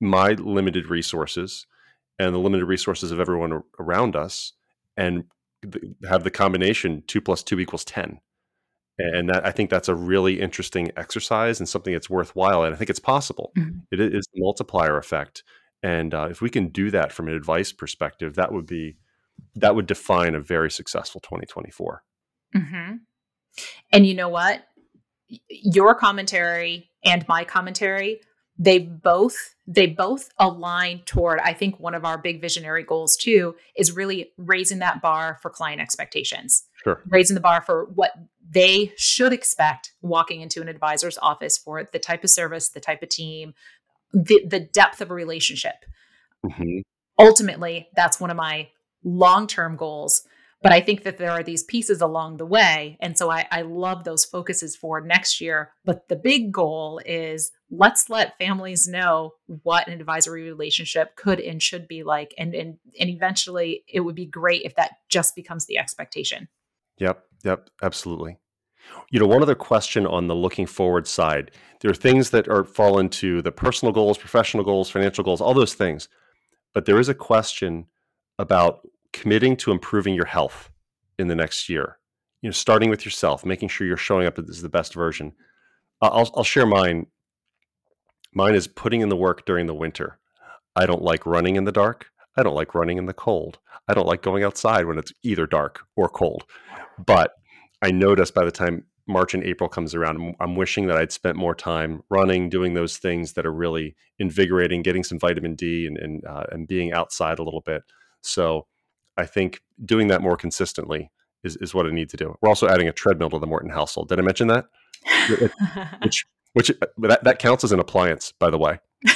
my 0.00 0.32
limited 0.32 0.88
resources 0.88 1.66
and 2.18 2.34
the 2.34 2.38
limited 2.38 2.66
resources 2.66 3.10
of 3.10 3.20
everyone 3.20 3.62
around 3.78 4.16
us 4.16 4.52
and 4.96 5.24
have 6.08 6.24
the 6.24 6.30
combination 6.30 7.02
two 7.06 7.20
plus 7.20 7.42
two 7.42 7.58
equals 7.58 7.84
10 7.84 8.20
and 8.98 9.28
that 9.28 9.44
i 9.44 9.50
think 9.50 9.70
that's 9.70 9.88
a 9.88 9.94
really 9.94 10.40
interesting 10.40 10.90
exercise 10.96 11.58
and 11.58 11.68
something 11.68 11.92
that's 11.92 12.10
worthwhile 12.10 12.62
and 12.62 12.74
i 12.74 12.78
think 12.78 12.90
it's 12.90 13.00
possible 13.00 13.52
mm-hmm. 13.56 13.78
it 13.90 14.00
is 14.00 14.26
the 14.32 14.40
multiplier 14.40 14.96
effect 14.96 15.42
and 15.82 16.14
uh, 16.14 16.28
if 16.30 16.40
we 16.40 16.50
can 16.50 16.68
do 16.68 16.90
that 16.90 17.12
from 17.12 17.28
an 17.28 17.34
advice 17.34 17.72
perspective 17.72 18.34
that 18.34 18.52
would 18.52 18.66
be 18.66 18.96
that 19.54 19.74
would 19.74 19.86
define 19.86 20.34
a 20.34 20.40
very 20.40 20.70
successful 20.70 21.20
2024 21.20 22.02
mm-hmm. 22.54 22.96
and 23.92 24.06
you 24.06 24.14
know 24.14 24.28
what 24.28 24.62
your 25.48 25.94
commentary 25.94 26.90
and 27.04 27.26
my 27.28 27.44
commentary 27.44 28.20
they 28.58 28.78
both 28.78 29.54
they 29.66 29.86
both 29.86 30.30
align 30.38 31.02
toward 31.04 31.38
i 31.40 31.52
think 31.52 31.78
one 31.78 31.94
of 31.94 32.04
our 32.04 32.16
big 32.16 32.40
visionary 32.40 32.82
goals 32.82 33.16
too 33.16 33.54
is 33.76 33.92
really 33.92 34.32
raising 34.38 34.78
that 34.78 35.02
bar 35.02 35.38
for 35.42 35.50
client 35.50 35.80
expectations. 35.80 36.64
Sure. 36.84 37.02
Raising 37.08 37.34
the 37.34 37.40
bar 37.40 37.62
for 37.62 37.86
what 37.94 38.12
they 38.48 38.92
should 38.96 39.32
expect 39.32 39.92
walking 40.02 40.40
into 40.40 40.62
an 40.62 40.68
advisor's 40.68 41.18
office 41.20 41.58
for 41.58 41.82
the 41.84 41.98
type 41.98 42.22
of 42.24 42.30
service 42.30 42.68
the 42.68 42.80
type 42.80 43.02
of 43.02 43.08
team 43.08 43.54
the, 44.12 44.44
the 44.46 44.60
depth 44.60 45.00
of 45.00 45.10
a 45.10 45.14
relationship. 45.14 45.84
Hmm 46.48 46.80
ultimately 47.18 47.88
that's 47.94 48.20
one 48.20 48.30
of 48.30 48.36
my 48.36 48.68
long-term 49.04 49.76
goals 49.76 50.22
but 50.62 50.72
i 50.72 50.80
think 50.80 51.02
that 51.02 51.18
there 51.18 51.30
are 51.30 51.42
these 51.42 51.62
pieces 51.62 52.00
along 52.00 52.36
the 52.36 52.46
way 52.46 52.96
and 53.00 53.16
so 53.16 53.30
I, 53.30 53.46
I 53.50 53.62
love 53.62 54.04
those 54.04 54.24
focuses 54.24 54.76
for 54.76 55.00
next 55.00 55.40
year 55.40 55.72
but 55.84 56.08
the 56.08 56.16
big 56.16 56.52
goal 56.52 57.00
is 57.04 57.52
let's 57.70 58.08
let 58.08 58.38
families 58.38 58.86
know 58.86 59.32
what 59.62 59.88
an 59.88 59.98
advisory 59.98 60.44
relationship 60.44 61.16
could 61.16 61.40
and 61.40 61.62
should 61.62 61.88
be 61.88 62.02
like 62.02 62.32
and 62.38 62.54
and, 62.54 62.78
and 62.98 63.10
eventually 63.10 63.82
it 63.88 64.00
would 64.00 64.14
be 64.14 64.26
great 64.26 64.62
if 64.62 64.74
that 64.76 64.92
just 65.08 65.34
becomes 65.34 65.66
the 65.66 65.78
expectation 65.78 66.48
Yep, 66.98 67.24
yep, 67.44 67.70
absolutely. 67.82 68.38
You 69.10 69.20
know, 69.20 69.26
one 69.26 69.42
other 69.42 69.54
question 69.54 70.06
on 70.06 70.26
the 70.26 70.34
looking 70.34 70.66
forward 70.66 71.06
side. 71.06 71.50
There 71.80 71.90
are 71.90 71.94
things 71.94 72.30
that 72.30 72.48
are 72.48 72.64
fall 72.64 72.98
into 72.98 73.42
the 73.42 73.52
personal 73.52 73.92
goals, 73.92 74.18
professional 74.18 74.64
goals, 74.64 74.90
financial 74.90 75.24
goals, 75.24 75.40
all 75.40 75.54
those 75.54 75.74
things. 75.74 76.08
But 76.72 76.86
there 76.86 77.00
is 77.00 77.08
a 77.08 77.14
question 77.14 77.86
about 78.38 78.86
committing 79.12 79.56
to 79.58 79.72
improving 79.72 80.14
your 80.14 80.26
health 80.26 80.70
in 81.18 81.28
the 81.28 81.34
next 81.34 81.68
year. 81.68 81.98
You 82.42 82.48
know, 82.48 82.52
starting 82.52 82.90
with 82.90 83.04
yourself, 83.04 83.44
making 83.44 83.68
sure 83.70 83.86
you're 83.86 83.96
showing 83.96 84.26
up 84.26 84.38
as 84.38 84.62
the 84.62 84.68
best 84.68 84.94
version. 84.94 85.32
I'll, 86.00 86.30
I'll 86.36 86.44
share 86.44 86.66
mine. 86.66 87.06
Mine 88.36 88.54
is 88.54 88.68
putting 88.68 89.00
in 89.00 89.08
the 89.08 89.16
work 89.16 89.46
during 89.46 89.66
the 89.66 89.72
winter. 89.72 90.18
I 90.76 90.84
don't 90.84 91.00
like 91.00 91.24
running 91.24 91.56
in 91.56 91.64
the 91.64 91.72
dark. 91.72 92.08
I 92.36 92.42
don't 92.42 92.54
like 92.54 92.74
running 92.74 92.98
in 92.98 93.06
the 93.06 93.14
cold. 93.14 93.58
I 93.88 93.94
don't 93.94 94.06
like 94.06 94.20
going 94.20 94.44
outside 94.44 94.84
when 94.84 94.98
it's 94.98 95.10
either 95.22 95.46
dark 95.46 95.80
or 95.96 96.10
cold. 96.10 96.44
But 96.98 97.32
I 97.80 97.92
notice 97.92 98.30
by 98.30 98.44
the 98.44 98.50
time 98.50 98.84
March 99.08 99.32
and 99.32 99.42
April 99.42 99.70
comes 99.70 99.94
around, 99.94 100.34
I'm, 100.38 100.54
wishing 100.54 100.86
that 100.88 100.98
I'd 100.98 101.12
spent 101.12 101.38
more 101.38 101.54
time 101.54 102.02
running, 102.10 102.50
doing 102.50 102.74
those 102.74 102.98
things 102.98 103.32
that 103.32 103.46
are 103.46 103.54
really 103.54 103.96
invigorating, 104.18 104.82
getting 104.82 105.02
some 105.02 105.18
vitamin 105.18 105.54
D, 105.54 105.86
and 105.86 105.96
and, 105.96 106.22
uh, 106.26 106.44
and 106.52 106.68
being 106.68 106.92
outside 106.92 107.38
a 107.38 107.42
little 107.42 107.62
bit. 107.62 107.84
So 108.20 108.66
I 109.16 109.24
think 109.24 109.62
doing 109.82 110.08
that 110.08 110.20
more 110.20 110.36
consistently 110.36 111.10
is, 111.42 111.56
is 111.56 111.72
what 111.72 111.86
I 111.86 111.90
need 111.90 112.10
to 112.10 112.18
do. 112.18 112.36
We're 112.42 112.50
also 112.50 112.68
adding 112.68 112.86
a 112.86 112.92
treadmill 112.92 113.30
to 113.30 113.38
the 113.38 113.46
Morton 113.46 113.70
household. 113.70 114.10
Did 114.10 114.18
I 114.18 114.22
mention 114.22 114.48
that? 114.48 114.66
Which 116.02 116.26
which 116.56 116.70
uh, 116.70 116.74
that, 116.98 117.22
that 117.24 117.38
counts 117.38 117.64
as 117.64 117.72
an 117.72 117.80
appliance, 117.80 118.32
by 118.38 118.48
the 118.48 118.56
way. 118.56 118.78
We 119.04 119.10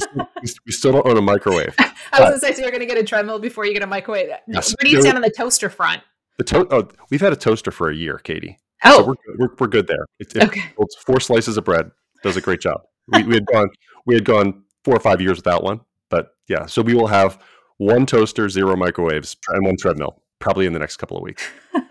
still, 0.00 0.28
we 0.66 0.72
still 0.72 0.92
don't 0.92 1.06
own 1.06 1.18
a 1.18 1.22
microwave. 1.22 1.74
i 1.78 1.92
was 2.12 2.18
going 2.20 2.32
to 2.32 2.38
say 2.40 2.52
so 2.54 2.62
you're 2.62 2.70
going 2.70 2.80
to 2.80 2.86
get 2.86 2.96
a 2.96 3.04
treadmill 3.04 3.38
before 3.38 3.66
you 3.66 3.74
get 3.74 3.82
a 3.82 3.86
microwave 3.86 4.30
Yes. 4.48 4.70
where 4.80 4.84
do 4.84 4.90
you 4.90 5.02
stand 5.02 5.16
on 5.16 5.22
the 5.22 5.30
toaster 5.30 5.68
front 5.68 6.02
The 6.38 6.44
to- 6.44 6.68
oh, 6.74 6.88
we've 7.10 7.20
had 7.20 7.32
a 7.34 7.36
toaster 7.36 7.70
for 7.70 7.90
a 7.90 7.94
year, 7.94 8.16
Katie. 8.18 8.58
oh 8.84 8.98
So 8.98 9.06
we're, 9.08 9.14
good- 9.14 9.38
we're, 9.38 9.48
we're 9.58 9.66
good 9.66 9.86
there. 9.88 10.06
It, 10.18 10.34
it 10.34 10.42
okay 10.44 10.62
holds 10.76 10.94
four 11.06 11.20
slices 11.20 11.58
of 11.58 11.64
bread. 11.64 11.90
Does 12.22 12.36
a 12.38 12.40
great 12.40 12.60
job. 12.60 12.80
We, 13.08 13.24
we 13.24 13.34
had 13.34 13.44
gone 13.46 13.68
we 14.06 14.14
had 14.14 14.24
gone 14.24 14.62
four 14.84 14.96
or 14.96 15.00
five 15.00 15.20
years 15.20 15.36
without 15.36 15.62
one, 15.62 15.80
but 16.08 16.30
yeah. 16.48 16.64
So 16.66 16.80
we 16.80 16.94
will 16.94 17.08
have 17.08 17.38
one 17.76 18.06
toaster, 18.06 18.48
zero 18.48 18.74
microwaves, 18.76 19.36
and 19.48 19.66
one 19.66 19.76
treadmill 19.78 20.22
probably 20.38 20.64
in 20.66 20.72
the 20.72 20.78
next 20.78 20.96
couple 20.96 21.16
of 21.18 21.22
weeks. 21.22 21.46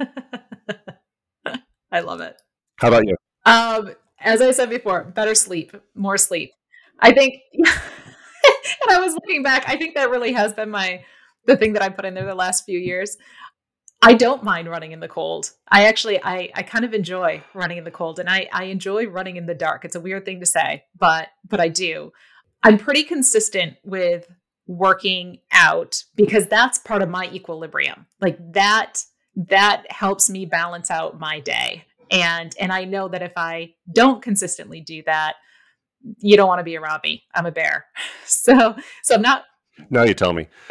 i 1.91 1.99
love 2.01 2.21
it 2.21 2.41
How 2.77 2.87
about 2.89 3.03
you? 3.07 3.15
Um, 3.45 3.91
as 4.25 4.41
I 4.41 4.51
said 4.51 4.69
before, 4.69 5.03
better 5.03 5.35
sleep, 5.35 5.71
more 5.93 6.17
sleep. 6.17 6.51
I 6.99 7.13
think, 7.13 7.35
and 7.53 8.89
I 8.89 8.99
was 8.99 9.13
looking 9.13 9.43
back, 9.43 9.63
I 9.67 9.77
think 9.77 9.95
that 9.95 10.09
really 10.09 10.33
has 10.33 10.51
been 10.53 10.69
my 10.69 11.03
the 11.45 11.55
thing 11.55 11.73
that 11.73 11.83
I 11.83 11.89
put 11.89 12.05
in 12.05 12.15
there 12.15 12.25
the 12.25 12.35
last 12.35 12.65
few 12.65 12.79
years. 12.79 13.17
I 14.01 14.13
don't 14.13 14.43
mind 14.43 14.67
running 14.67 14.91
in 14.91 14.99
the 14.99 15.07
cold. 15.07 15.51
I 15.69 15.85
actually 15.85 16.21
I 16.23 16.49
I 16.53 16.63
kind 16.63 16.85
of 16.85 16.93
enjoy 16.93 17.43
running 17.53 17.77
in 17.77 17.83
the 17.83 17.91
cold 17.91 18.19
and 18.19 18.29
I 18.29 18.49
I 18.51 18.65
enjoy 18.65 19.07
running 19.07 19.37
in 19.37 19.45
the 19.45 19.53
dark. 19.53 19.85
It's 19.85 19.95
a 19.95 19.99
weird 19.99 20.25
thing 20.25 20.39
to 20.39 20.45
say, 20.45 20.83
but 20.97 21.29
but 21.47 21.59
I 21.59 21.69
do. 21.69 22.11
I'm 22.63 22.77
pretty 22.77 23.03
consistent 23.03 23.75
with 23.83 24.27
working 24.67 25.39
out 25.51 26.03
because 26.15 26.47
that's 26.47 26.79
part 26.79 27.03
of 27.03 27.09
my 27.09 27.29
equilibrium. 27.31 28.07
Like 28.19 28.37
that 28.53 29.03
that 29.35 29.91
helps 29.91 30.29
me 30.29 30.45
balance 30.45 30.89
out 30.89 31.19
my 31.19 31.39
day 31.39 31.85
and 32.11 32.55
and 32.59 32.71
i 32.71 32.83
know 32.83 33.07
that 33.07 33.21
if 33.21 33.33
i 33.35 33.73
don't 33.93 34.21
consistently 34.21 34.81
do 34.81 35.01
that 35.05 35.35
you 36.19 36.37
don't 36.37 36.47
want 36.47 36.59
to 36.59 36.63
be 36.63 36.77
around 36.77 37.01
me. 37.03 37.23
I'm 37.33 37.45
a 37.45 37.51
bear. 37.51 37.85
So 38.27 38.75
so 39.03 39.15
i'm 39.15 39.21
not 39.21 39.43
Now 39.91 40.03
you 40.03 40.15
tell 40.15 40.33
me. 40.33 40.47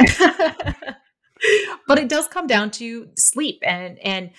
but 1.86 1.98
it 1.98 2.08
does 2.08 2.26
come 2.26 2.48
down 2.48 2.72
to 2.72 3.08
sleep 3.16 3.60
and 3.62 3.96
and 4.00 4.30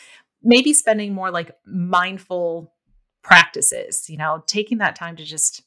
maybe 0.44 0.74
spending 0.74 1.14
more 1.14 1.32
like 1.32 1.52
mindful 1.66 2.74
practices 3.24 4.10
you 4.10 4.18
know 4.18 4.44
taking 4.48 4.80
that 4.80 4.98
time 4.98 5.16
to 5.16 5.24
just 5.24 5.64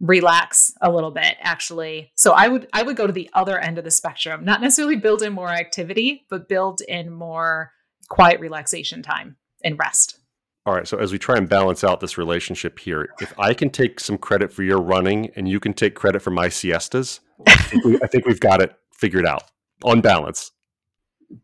relax 0.00 0.72
a 0.82 0.90
little 0.92 1.10
bit 1.10 1.36
actually. 1.40 2.12
So 2.14 2.32
i 2.32 2.46
would 2.46 2.68
i 2.74 2.82
would 2.82 2.96
go 2.96 3.06
to 3.06 3.12
the 3.12 3.30
other 3.32 3.58
end 3.58 3.78
of 3.78 3.84
the 3.84 3.90
spectrum. 3.90 4.44
Not 4.44 4.60
necessarily 4.60 4.96
build 4.96 5.22
in 5.22 5.32
more 5.32 5.48
activity 5.48 6.26
but 6.28 6.48
build 6.48 6.82
in 6.82 7.10
more 7.10 7.72
quiet 8.10 8.38
relaxation 8.38 9.02
time 9.02 9.36
and 9.64 9.78
rest 9.78 10.18
All 10.66 10.74
right. 10.74 10.88
So 10.88 10.96
as 10.96 11.12
we 11.12 11.18
try 11.18 11.36
and 11.36 11.46
balance 11.48 11.84
out 11.84 12.00
this 12.00 12.16
relationship 12.16 12.78
here, 12.78 13.10
if 13.20 13.38
I 13.38 13.52
can 13.52 13.68
take 13.68 14.00
some 14.00 14.16
credit 14.16 14.50
for 14.50 14.62
your 14.62 14.80
running 14.80 15.30
and 15.36 15.46
you 15.46 15.60
can 15.60 15.74
take 15.74 15.94
credit 15.94 16.22
for 16.22 16.30
my 16.30 16.48
siestas, 16.48 17.20
I 17.46 17.56
think, 17.56 17.84
we, 17.84 17.98
I 18.02 18.06
think 18.06 18.24
we've 18.26 18.40
got 18.40 18.62
it 18.62 18.74
figured 18.92 19.26
out 19.26 19.42
on 19.82 20.00
balance. 20.00 20.52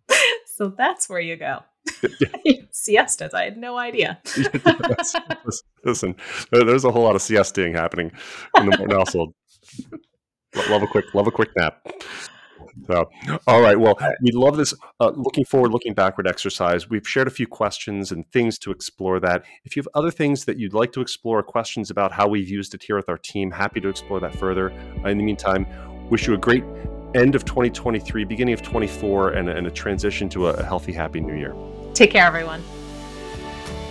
so 0.57 0.69
that's 0.69 1.09
where 1.09 1.21
you 1.21 1.37
go 1.37 1.61
siestas 2.71 3.33
i 3.33 3.45
had 3.45 3.57
no 3.57 3.79
idea 3.79 4.21
Listen, 5.85 6.15
there's 6.53 6.85
a 6.85 6.91
whole 6.91 7.03
lot 7.03 7.17
of 7.17 7.23
siestaing 7.23 7.75
happening 7.75 8.13
in 8.59 8.69
the 8.69 8.77
Morton 8.77 8.97
household. 8.97 9.35
Love 10.69 10.83
a 10.83 10.87
quick, 10.87 11.07
love 11.15 11.27
a 11.27 11.31
quick 11.31 11.49
nap. 11.57 11.87
So, 12.87 13.11
all 13.47 13.61
right. 13.61 13.79
Well, 13.79 13.99
we 14.23 14.33
love 14.33 14.57
this 14.57 14.75
uh, 15.01 15.13
looking 15.15 15.45
forward, 15.45 15.73
looking 15.73 15.95
backward 15.95 16.27
exercise. 16.27 16.89
We've 16.89 17.07
shared 17.07 17.29
a 17.29 17.31
few 17.31 17.47
questions 17.47 18.13
and 18.13 18.29
things 18.31 18.59
to 18.61 18.71
explore 18.71 19.21
that. 19.21 19.45
If 19.65 19.77
you 19.77 19.81
have 19.83 19.89
other 19.95 20.11
things 20.11 20.45
that 20.47 20.59
you'd 20.59 20.75
like 20.75 20.93
to 20.93 21.01
explore, 21.01 21.43
questions 21.43 21.91
about 21.91 22.13
how 22.13 22.29
we've 22.29 22.49
used 22.49 22.75
it 22.75 22.83
here 22.83 22.97
with 22.97 23.09
our 23.09 23.19
team, 23.19 23.51
happy 23.51 23.81
to 23.81 23.89
explore 23.89 24.21
that 24.21 24.35
further. 24.35 24.73
Uh, 25.05 25.09
in 25.09 25.19
the 25.19 25.25
meantime, 25.25 25.67
wish 26.09 26.27
you 26.27 26.35
a 26.35 26.39
great 26.39 26.65
end 27.15 27.35
of 27.35 27.45
2023, 27.45 28.25
beginning 28.25 28.55
of 28.55 28.63
24, 28.63 29.31
and, 29.31 29.49
and 29.49 29.67
a 29.67 29.71
transition 29.71 30.29
to 30.29 30.49
a, 30.49 30.53
a 30.55 30.63
healthy, 30.63 30.93
happy 30.93 31.21
new 31.21 31.35
year. 31.35 31.55
take 31.93 32.13
care 32.13 32.25
everyone 32.25 32.63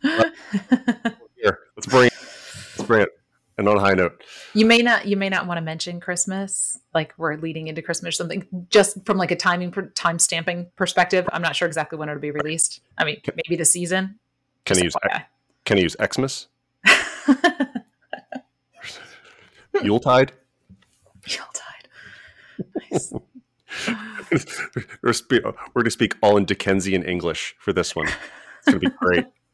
Here, 0.01 1.59
let's 1.75 1.87
bring 1.87 2.07
it. 2.07 2.13
Let's 2.77 2.83
bring 2.87 3.01
it. 3.03 3.09
And 3.57 3.69
on 3.69 3.77
a 3.77 3.79
high 3.79 3.93
note. 3.93 4.21
you 4.53 4.65
may 4.65 4.79
not 4.79 5.07
you 5.07 5.15
may 5.15 5.29
not 5.29 5.47
want 5.47 5.57
to 5.57 5.61
mention 5.61 6.01
christmas 6.01 6.77
like 6.93 7.13
we're 7.17 7.37
leading 7.37 7.67
into 7.67 7.81
christmas 7.81 8.09
or 8.09 8.11
something 8.11 8.45
just 8.69 8.97
from 9.05 9.17
like 9.17 9.31
a 9.31 9.35
timing 9.37 9.71
time 9.95 10.19
stamping 10.19 10.69
perspective 10.75 11.25
i'm 11.31 11.41
not 11.41 11.55
sure 11.55 11.65
exactly 11.65 11.97
when 11.97 12.09
it'll 12.09 12.19
be 12.19 12.31
released 12.31 12.81
i 12.97 13.05
mean 13.05 13.15
maybe 13.47 13.55
the 13.55 13.63
season 13.63 14.19
Can 14.65 14.75
I 14.77 14.81
Just 14.81 14.83
use 14.83 14.93
Can 15.63 15.77
I 15.77 15.81
use 15.81 15.95
Xmas? 16.13 16.47
Yuletide? 19.81 20.33
Yuletide. 21.25 21.87
Nice. 22.91 23.13
We're, 24.31 25.13
going 25.13 25.85
to 25.85 25.91
speak 25.91 26.15
all 26.21 26.37
in 26.37 26.45
Dickensian 26.45 27.03
English 27.03 27.55
for 27.59 27.73
this 27.73 27.95
one. 27.95 28.07
It's 28.07 28.65
going 28.65 28.79
to 28.79 28.89
be 28.89 28.95
great. 28.99 29.25